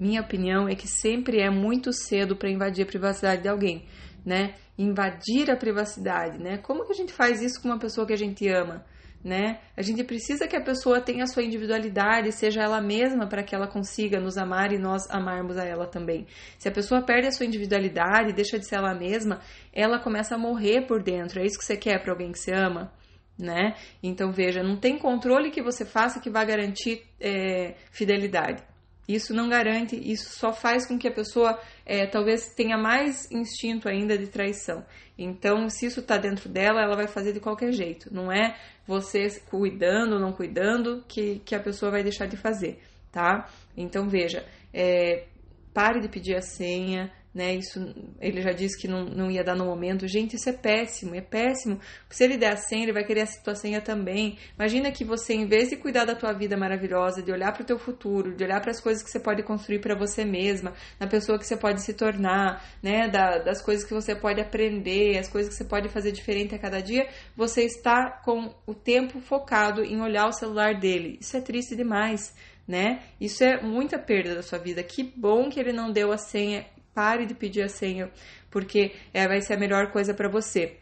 [0.00, 3.84] minha opinião é que sempre é muito cedo para invadir a privacidade de alguém,
[4.24, 4.54] né?
[4.78, 6.56] Invadir a privacidade, né?
[6.56, 8.82] Como que a gente faz isso com uma pessoa que a gente ama,
[9.22, 9.60] né?
[9.76, 13.54] A gente precisa que a pessoa tenha a sua individualidade, seja ela mesma para que
[13.54, 16.26] ela consiga nos amar e nós amarmos a ela também.
[16.58, 19.40] Se a pessoa perde a sua individualidade, deixa de ser ela mesma,
[19.70, 21.40] ela começa a morrer por dentro.
[21.40, 22.90] É isso que você quer para alguém que você ama?
[23.38, 23.74] Né?
[24.02, 28.62] Então veja, não tem controle que você faça que vá garantir é, fidelidade.
[29.08, 33.88] Isso não garante, isso só faz com que a pessoa é, talvez tenha mais instinto
[33.88, 34.84] ainda de traição.
[35.16, 38.12] Então, se isso está dentro dela, ela vai fazer de qualquer jeito.
[38.12, 38.54] Não é
[38.86, 43.48] você cuidando ou não cuidando que, que a pessoa vai deixar de fazer, tá?
[43.74, 45.24] Então, veja, é,
[45.72, 47.54] pare de pedir a senha, né?
[47.54, 50.08] Isso ele já disse que não, não ia dar no momento.
[50.08, 51.78] Gente, isso é péssimo, é péssimo.
[52.08, 54.38] Se ele der a senha, ele vai querer a tua senha também.
[54.58, 57.66] Imagina que você, em vez de cuidar da tua vida maravilhosa, de olhar para o
[57.66, 61.06] teu futuro, de olhar para as coisas que você pode construir para você mesma, na
[61.06, 63.08] pessoa que você pode se tornar, né?
[63.08, 66.58] Da, das coisas que você pode aprender, as coisas que você pode fazer diferente a
[66.58, 71.18] cada dia, você está com o tempo focado em olhar o celular dele.
[71.20, 72.34] Isso é triste demais.
[72.66, 73.00] Né?
[73.18, 74.82] Isso é muita perda da sua vida.
[74.82, 76.66] Que bom que ele não deu a senha
[76.98, 78.10] pare de pedir a senha,
[78.50, 80.78] porque é, vai ser a melhor coisa para você.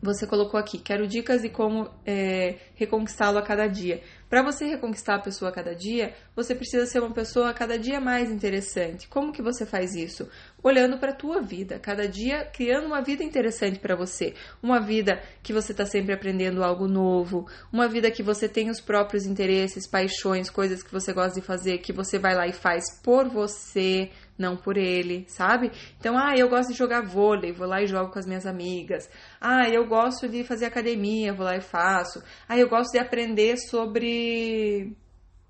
[0.00, 4.02] Você colocou aqui, quero dicas de como é, reconquistá-lo a cada dia.
[4.28, 7.76] Para você reconquistar a pessoa a cada dia, você precisa ser uma pessoa a cada
[7.76, 9.08] dia mais interessante.
[9.08, 10.28] Como que você faz isso?
[10.62, 15.20] Olhando para a tua vida, cada dia criando uma vida interessante para você, uma vida
[15.42, 19.88] que você está sempre aprendendo algo novo, uma vida que você tem os próprios interesses,
[19.88, 24.10] paixões, coisas que você gosta de fazer, que você vai lá e faz por você,
[24.38, 25.70] não por ele, sabe?
[25.98, 29.08] Então, ah, eu gosto de jogar vôlei, vou lá e jogo com as minhas amigas.
[29.40, 32.22] Ah, eu gosto de fazer academia, vou lá e faço.
[32.48, 34.94] Ah, eu gosto de aprender sobre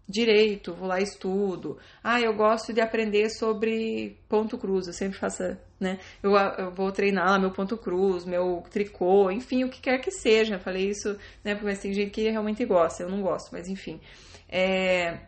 [0.08, 1.78] direito, vou lá e estudo.
[2.02, 5.42] Ah, eu gosto de aprender sobre ponto cruz, eu sempre faço,
[5.80, 5.98] né?
[6.22, 10.54] Eu, eu vou treinar meu ponto cruz, meu tricô, enfim, o que quer que seja.
[10.54, 11.54] Eu falei isso, né?
[11.54, 14.00] Porque tem gente que realmente gosta, eu não gosto, mas enfim.
[14.48, 15.18] É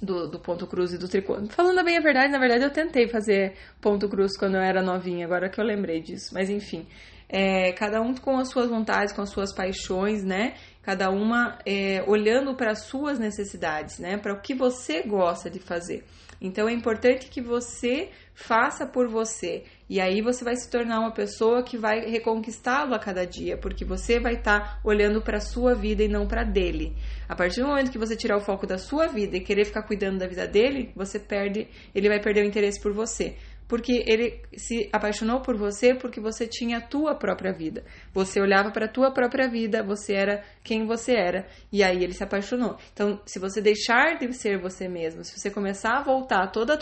[0.00, 1.36] do, do ponto cruz e do tricô.
[1.48, 5.26] Falando bem a verdade, na verdade eu tentei fazer ponto cruz quando eu era novinha,
[5.26, 6.32] agora que eu lembrei disso.
[6.34, 6.86] Mas enfim,
[7.32, 10.54] é, cada um com as suas vontades, com as suas paixões, né?
[10.82, 14.18] Cada uma é, olhando para as suas necessidades, né?
[14.18, 16.04] Para o que você gosta de fazer.
[16.40, 19.64] Então é importante que você faça por você.
[19.88, 23.84] E aí você vai se tornar uma pessoa que vai reconquistá-lo a cada dia, porque
[23.84, 26.96] você vai estar tá olhando para a sua vida e não para dele.
[27.28, 29.82] A partir do momento que você tirar o foco da sua vida e querer ficar
[29.82, 33.36] cuidando da vida dele, você perde, ele vai perder o interesse por você
[33.70, 37.84] porque ele se apaixonou por você porque você tinha a tua própria vida.
[38.12, 42.12] Você olhava para a tua própria vida, você era quem você era, e aí ele
[42.12, 42.76] se apaixonou.
[42.92, 46.78] Então, se você deixar de ser você mesmo, se você começar a voltar todo o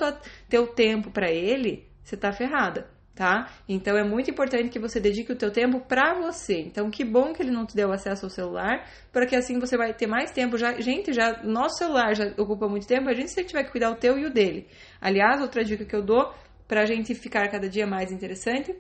[0.49, 2.89] teu tempo para ele, você tá ferrada.
[3.15, 3.51] Tá?
[3.69, 6.61] Então é muito importante que você dedique o teu tempo para você.
[6.61, 9.93] Então que bom que ele não te deu acesso ao celular, porque assim você vai
[9.93, 10.57] ter mais tempo.
[10.57, 13.09] Já, gente, já nosso celular já ocupa muito tempo.
[13.09, 14.69] A gente sempre tiver que cuidar o teu e o dele.
[15.01, 16.33] Aliás, outra dica que eu dou
[16.69, 18.77] para a gente ficar cada dia mais interessante,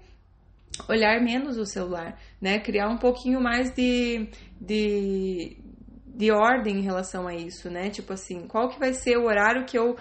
[0.89, 2.61] olhar menos o celular, né?
[2.61, 4.29] Criar um pouquinho mais de,
[4.61, 5.57] de,
[6.07, 7.89] de ordem em relação a isso, né?
[7.89, 9.97] Tipo assim, qual que vai ser o horário que eu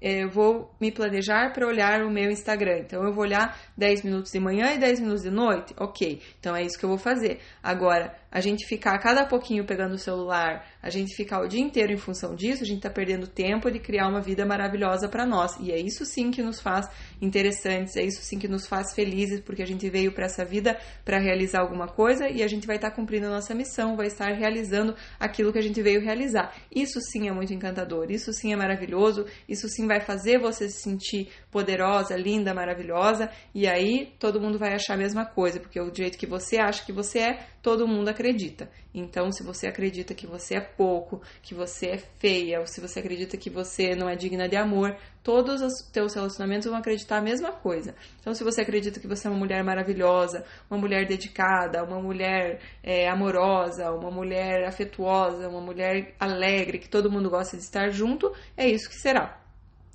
[0.00, 2.78] é, vou me planejar para olhar o meu Instagram.
[2.80, 5.74] Então, eu vou olhar 10 minutos de manhã e 10 minutos de noite?
[5.78, 7.40] Ok, então é isso que eu vou fazer.
[7.62, 11.60] Agora, a gente ficar a cada pouquinho pegando o celular, a gente ficar o dia
[11.60, 15.24] inteiro em função disso, a gente está perdendo tempo de criar uma vida maravilhosa para
[15.24, 15.56] nós.
[15.60, 16.88] E é isso sim que nos faz
[17.20, 20.78] interessantes, é isso sim que nos faz felizes, porque a gente veio para essa vida
[21.04, 24.06] para realizar alguma coisa e a gente vai estar tá cumprindo a nossa missão, vai
[24.06, 26.54] estar realizando aquilo que a gente veio realizar.
[26.74, 30.82] Isso sim é muito encantador, isso sim é maravilhoso, isso sim vai fazer você se
[30.82, 35.94] sentir poderosa, linda, maravilhosa, e aí todo mundo vai achar a mesma coisa, porque o
[35.94, 38.70] jeito que você acha que você é, todo mundo acredita.
[38.94, 43.00] Então, se você acredita que você é pouco, que você é feia, ou se você
[43.00, 47.22] acredita que você não é digna de amor, todos os teus relacionamentos vão acreditar a
[47.22, 47.94] mesma coisa.
[48.18, 52.60] Então, se você acredita que você é uma mulher maravilhosa, uma mulher dedicada, uma mulher
[52.82, 58.32] é, amorosa, uma mulher afetuosa, uma mulher alegre, que todo mundo gosta de estar junto,
[58.56, 59.40] é isso que será.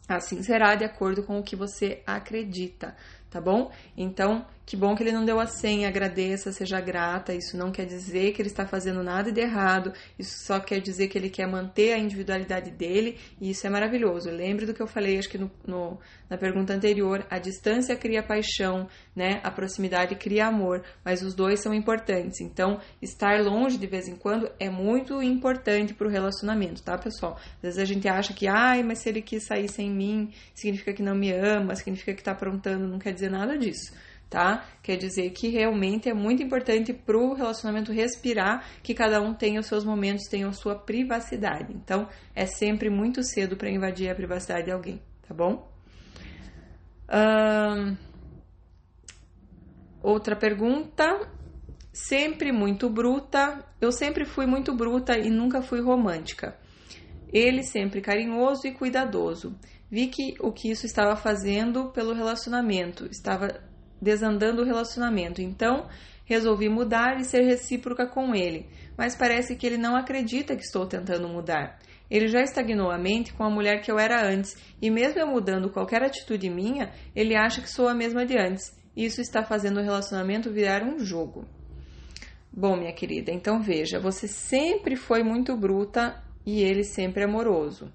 [0.08, 2.96] Assim será de acordo com o que você acredita,
[3.30, 3.72] tá bom?
[3.96, 7.34] Então, que bom que ele não deu a senha, agradeça, seja grata.
[7.34, 11.10] Isso não quer dizer que ele está fazendo nada de errado, isso só quer dizer
[11.10, 14.30] que ele quer manter a individualidade dele e isso é maravilhoso.
[14.30, 16.00] Lembre do que eu falei, acho que no, no,
[16.30, 19.42] na pergunta anterior: a distância cria paixão, né?
[19.44, 22.40] A proximidade cria amor, mas os dois são importantes.
[22.40, 27.38] Então, estar longe de vez em quando é muito importante para o relacionamento, tá, pessoal?
[27.58, 30.94] Às vezes a gente acha que, ai, mas se ele quis sair sem mim, significa
[30.94, 33.92] que não me ama, significa que está aprontando, não quer dizer nada disso
[34.32, 34.66] tá?
[34.82, 39.60] Quer dizer que realmente é muito importante para o relacionamento respirar, que cada um tenha
[39.60, 41.74] os seus momentos, tenha a sua privacidade.
[41.74, 45.70] Então, é sempre muito cedo para invadir a privacidade de alguém, tá bom?
[50.02, 51.30] outra pergunta.
[51.92, 53.66] Sempre muito bruta.
[53.82, 56.58] Eu sempre fui muito bruta e nunca fui romântica.
[57.34, 59.60] Ele sempre carinhoso e cuidadoso.
[59.90, 63.60] Vi que o que isso estava fazendo pelo relacionamento estava
[64.02, 65.42] desandando o relacionamento.
[65.42, 65.88] Então,
[66.26, 70.86] resolvi mudar e ser recíproca com ele, mas parece que ele não acredita que estou
[70.86, 71.78] tentando mudar.
[72.10, 75.28] Ele já estagnou a mente com a mulher que eu era antes, e mesmo eu
[75.28, 78.78] mudando qualquer atitude minha, ele acha que sou a mesma de antes.
[78.96, 81.46] Isso está fazendo o relacionamento virar um jogo.
[82.52, 87.90] Bom, minha querida, então veja, você sempre foi muito bruta e ele sempre amoroso.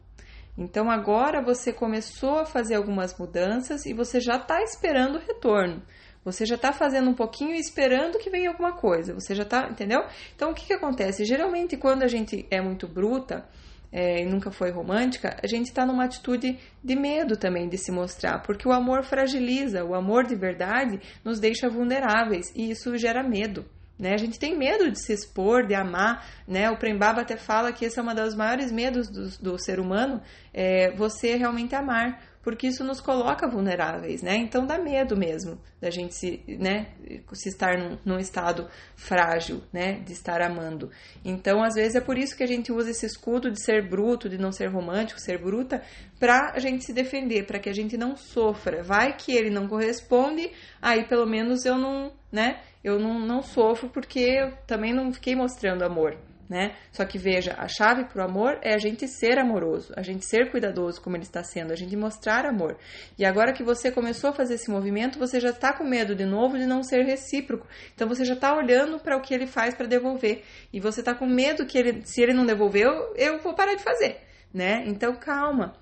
[0.56, 5.82] Então agora você começou a fazer algumas mudanças e você já está esperando o retorno.
[6.26, 9.14] Você já está fazendo um pouquinho e esperando que venha alguma coisa.
[9.14, 10.04] Você já está, entendeu?
[10.34, 11.24] Então o que, que acontece?
[11.24, 13.46] Geralmente quando a gente é muito bruta
[13.92, 17.92] é, e nunca foi romântica, a gente está numa atitude de medo também de se
[17.92, 23.22] mostrar, porque o amor fragiliza, o amor de verdade nos deixa vulneráveis e isso gera
[23.22, 23.64] medo.
[23.96, 24.12] Né?
[24.12, 26.26] A gente tem medo de se expor, de amar.
[26.46, 26.68] Né?
[26.70, 30.20] O Prembaba até fala que esse é um dos maiores medos do, do ser humano,
[30.52, 34.36] é você realmente amar, porque isso nos coloca vulneráveis, né?
[34.36, 36.92] Então dá medo mesmo da gente se, né,
[37.32, 40.88] se estar num, num, estado frágil, né, de estar amando.
[41.24, 44.28] Então, às vezes é por isso que a gente usa esse escudo de ser bruto,
[44.28, 45.82] de não ser romântico, ser bruta,
[46.20, 48.80] para a gente se defender, para que a gente não sofra.
[48.80, 50.48] Vai que ele não corresponde,
[50.80, 55.34] aí pelo menos eu não, né, eu não, não sofro porque eu também não fiquei
[55.34, 56.16] mostrando amor
[56.48, 56.76] né?
[56.92, 60.24] Só que veja, a chave para o amor é a gente ser amoroso, a gente
[60.24, 62.76] ser cuidadoso como ele está sendo, a gente mostrar amor.
[63.18, 66.24] E agora que você começou a fazer esse movimento, você já está com medo de
[66.24, 67.66] novo de não ser recíproco.
[67.94, 71.14] Então você já está olhando para o que ele faz para devolver e você está
[71.14, 74.20] com medo que ele, se ele não devolveu, eu vou parar de fazer,
[74.52, 74.84] né?
[74.86, 75.74] Então calma.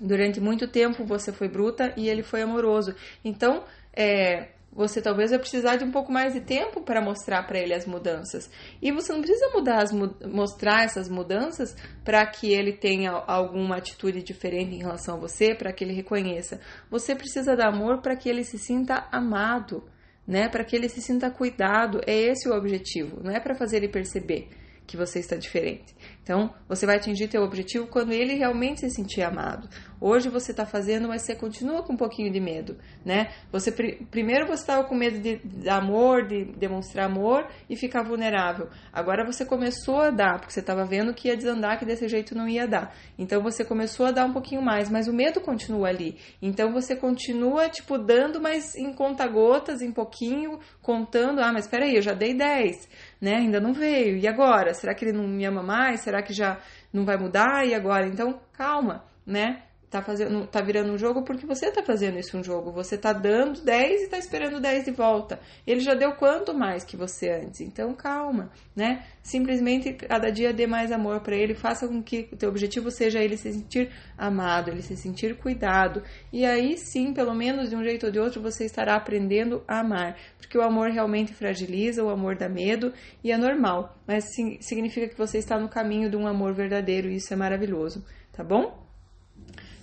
[0.00, 2.94] Durante muito tempo você foi bruta e ele foi amoroso.
[3.24, 7.58] Então, é, você talvez vai precisar de um pouco mais de tempo para mostrar para
[7.58, 8.50] ele as mudanças.
[8.80, 14.22] E você não precisa mudar as, mostrar essas mudanças para que ele tenha alguma atitude
[14.22, 16.60] diferente em relação a você, para que ele reconheça.
[16.90, 19.84] Você precisa dar amor para que ele se sinta amado,
[20.26, 20.48] né?
[20.48, 22.00] Para que ele se sinta cuidado.
[22.06, 24.48] É esse o objetivo, não é para fazer ele perceber
[24.86, 25.94] que você está diferente.
[26.28, 29.66] Então, você vai atingir teu objetivo quando ele realmente se sentir amado.
[29.98, 33.30] Hoje você está fazendo, mas você continua com um pouquinho de medo, né?
[33.50, 38.68] Você primeiro você estava com medo de, de, amor, de demonstrar amor e ficar vulnerável.
[38.92, 42.34] Agora você começou a dar, porque você estava vendo que ia desandar, que desse jeito
[42.34, 42.94] não ia dar.
[43.18, 46.18] Então você começou a dar um pouquinho mais, mas o medo continua ali.
[46.42, 51.40] Então você continua tipo dando, mas em conta gotas, em pouquinho, contando.
[51.40, 52.86] Ah, mas espera aí, eu já dei 10,
[53.20, 53.36] né?
[53.36, 54.16] Ainda não veio.
[54.16, 54.74] E agora?
[54.74, 56.00] Será que ele não me ama mais?
[56.00, 56.58] Será que já
[56.92, 57.66] não vai mudar?
[57.66, 58.06] E agora?
[58.06, 59.62] Então, calma, né?
[59.90, 62.70] Tá fazendo, tá virando um jogo porque você tá fazendo isso um jogo.
[62.72, 65.40] Você tá dando 10 e tá esperando 10 de volta.
[65.66, 67.60] Ele já deu quanto mais que você antes.
[67.60, 69.04] Então calma, né?
[69.22, 73.22] Simplesmente cada dia dê mais amor para ele, faça com que o teu objetivo seja
[73.22, 76.02] ele se sentir amado, ele se sentir cuidado.
[76.32, 79.80] E aí sim, pelo menos de um jeito ou de outro, você estará aprendendo a
[79.80, 84.24] amar, porque o amor realmente fragiliza, o amor dá medo e é normal, mas
[84.60, 88.42] significa que você está no caminho de um amor verdadeiro e isso é maravilhoso, tá
[88.44, 88.87] bom?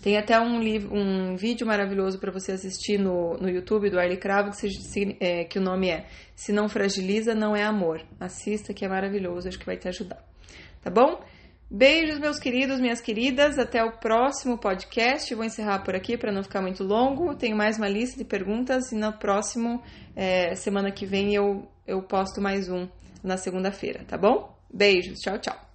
[0.05, 4.19] Tem até um, livro, um vídeo maravilhoso para você assistir no, no YouTube do Arlie
[4.19, 8.03] Cravo, que, se, é, que o nome é Se Não Fragiliza, Não É Amor.
[8.19, 10.23] Assista, que é maravilhoso, acho que vai te ajudar.
[10.83, 11.19] Tá bom?
[11.71, 13.57] Beijos, meus queridos, minhas queridas.
[13.57, 15.33] Até o próximo podcast.
[15.33, 17.33] Vou encerrar por aqui para não ficar muito longo.
[17.35, 19.81] Tenho mais uma lista de perguntas e na próxima
[20.15, 22.87] é, semana que vem eu, eu posto mais um
[23.23, 24.55] na segunda-feira, tá bom?
[24.71, 25.74] Beijos, tchau, tchau.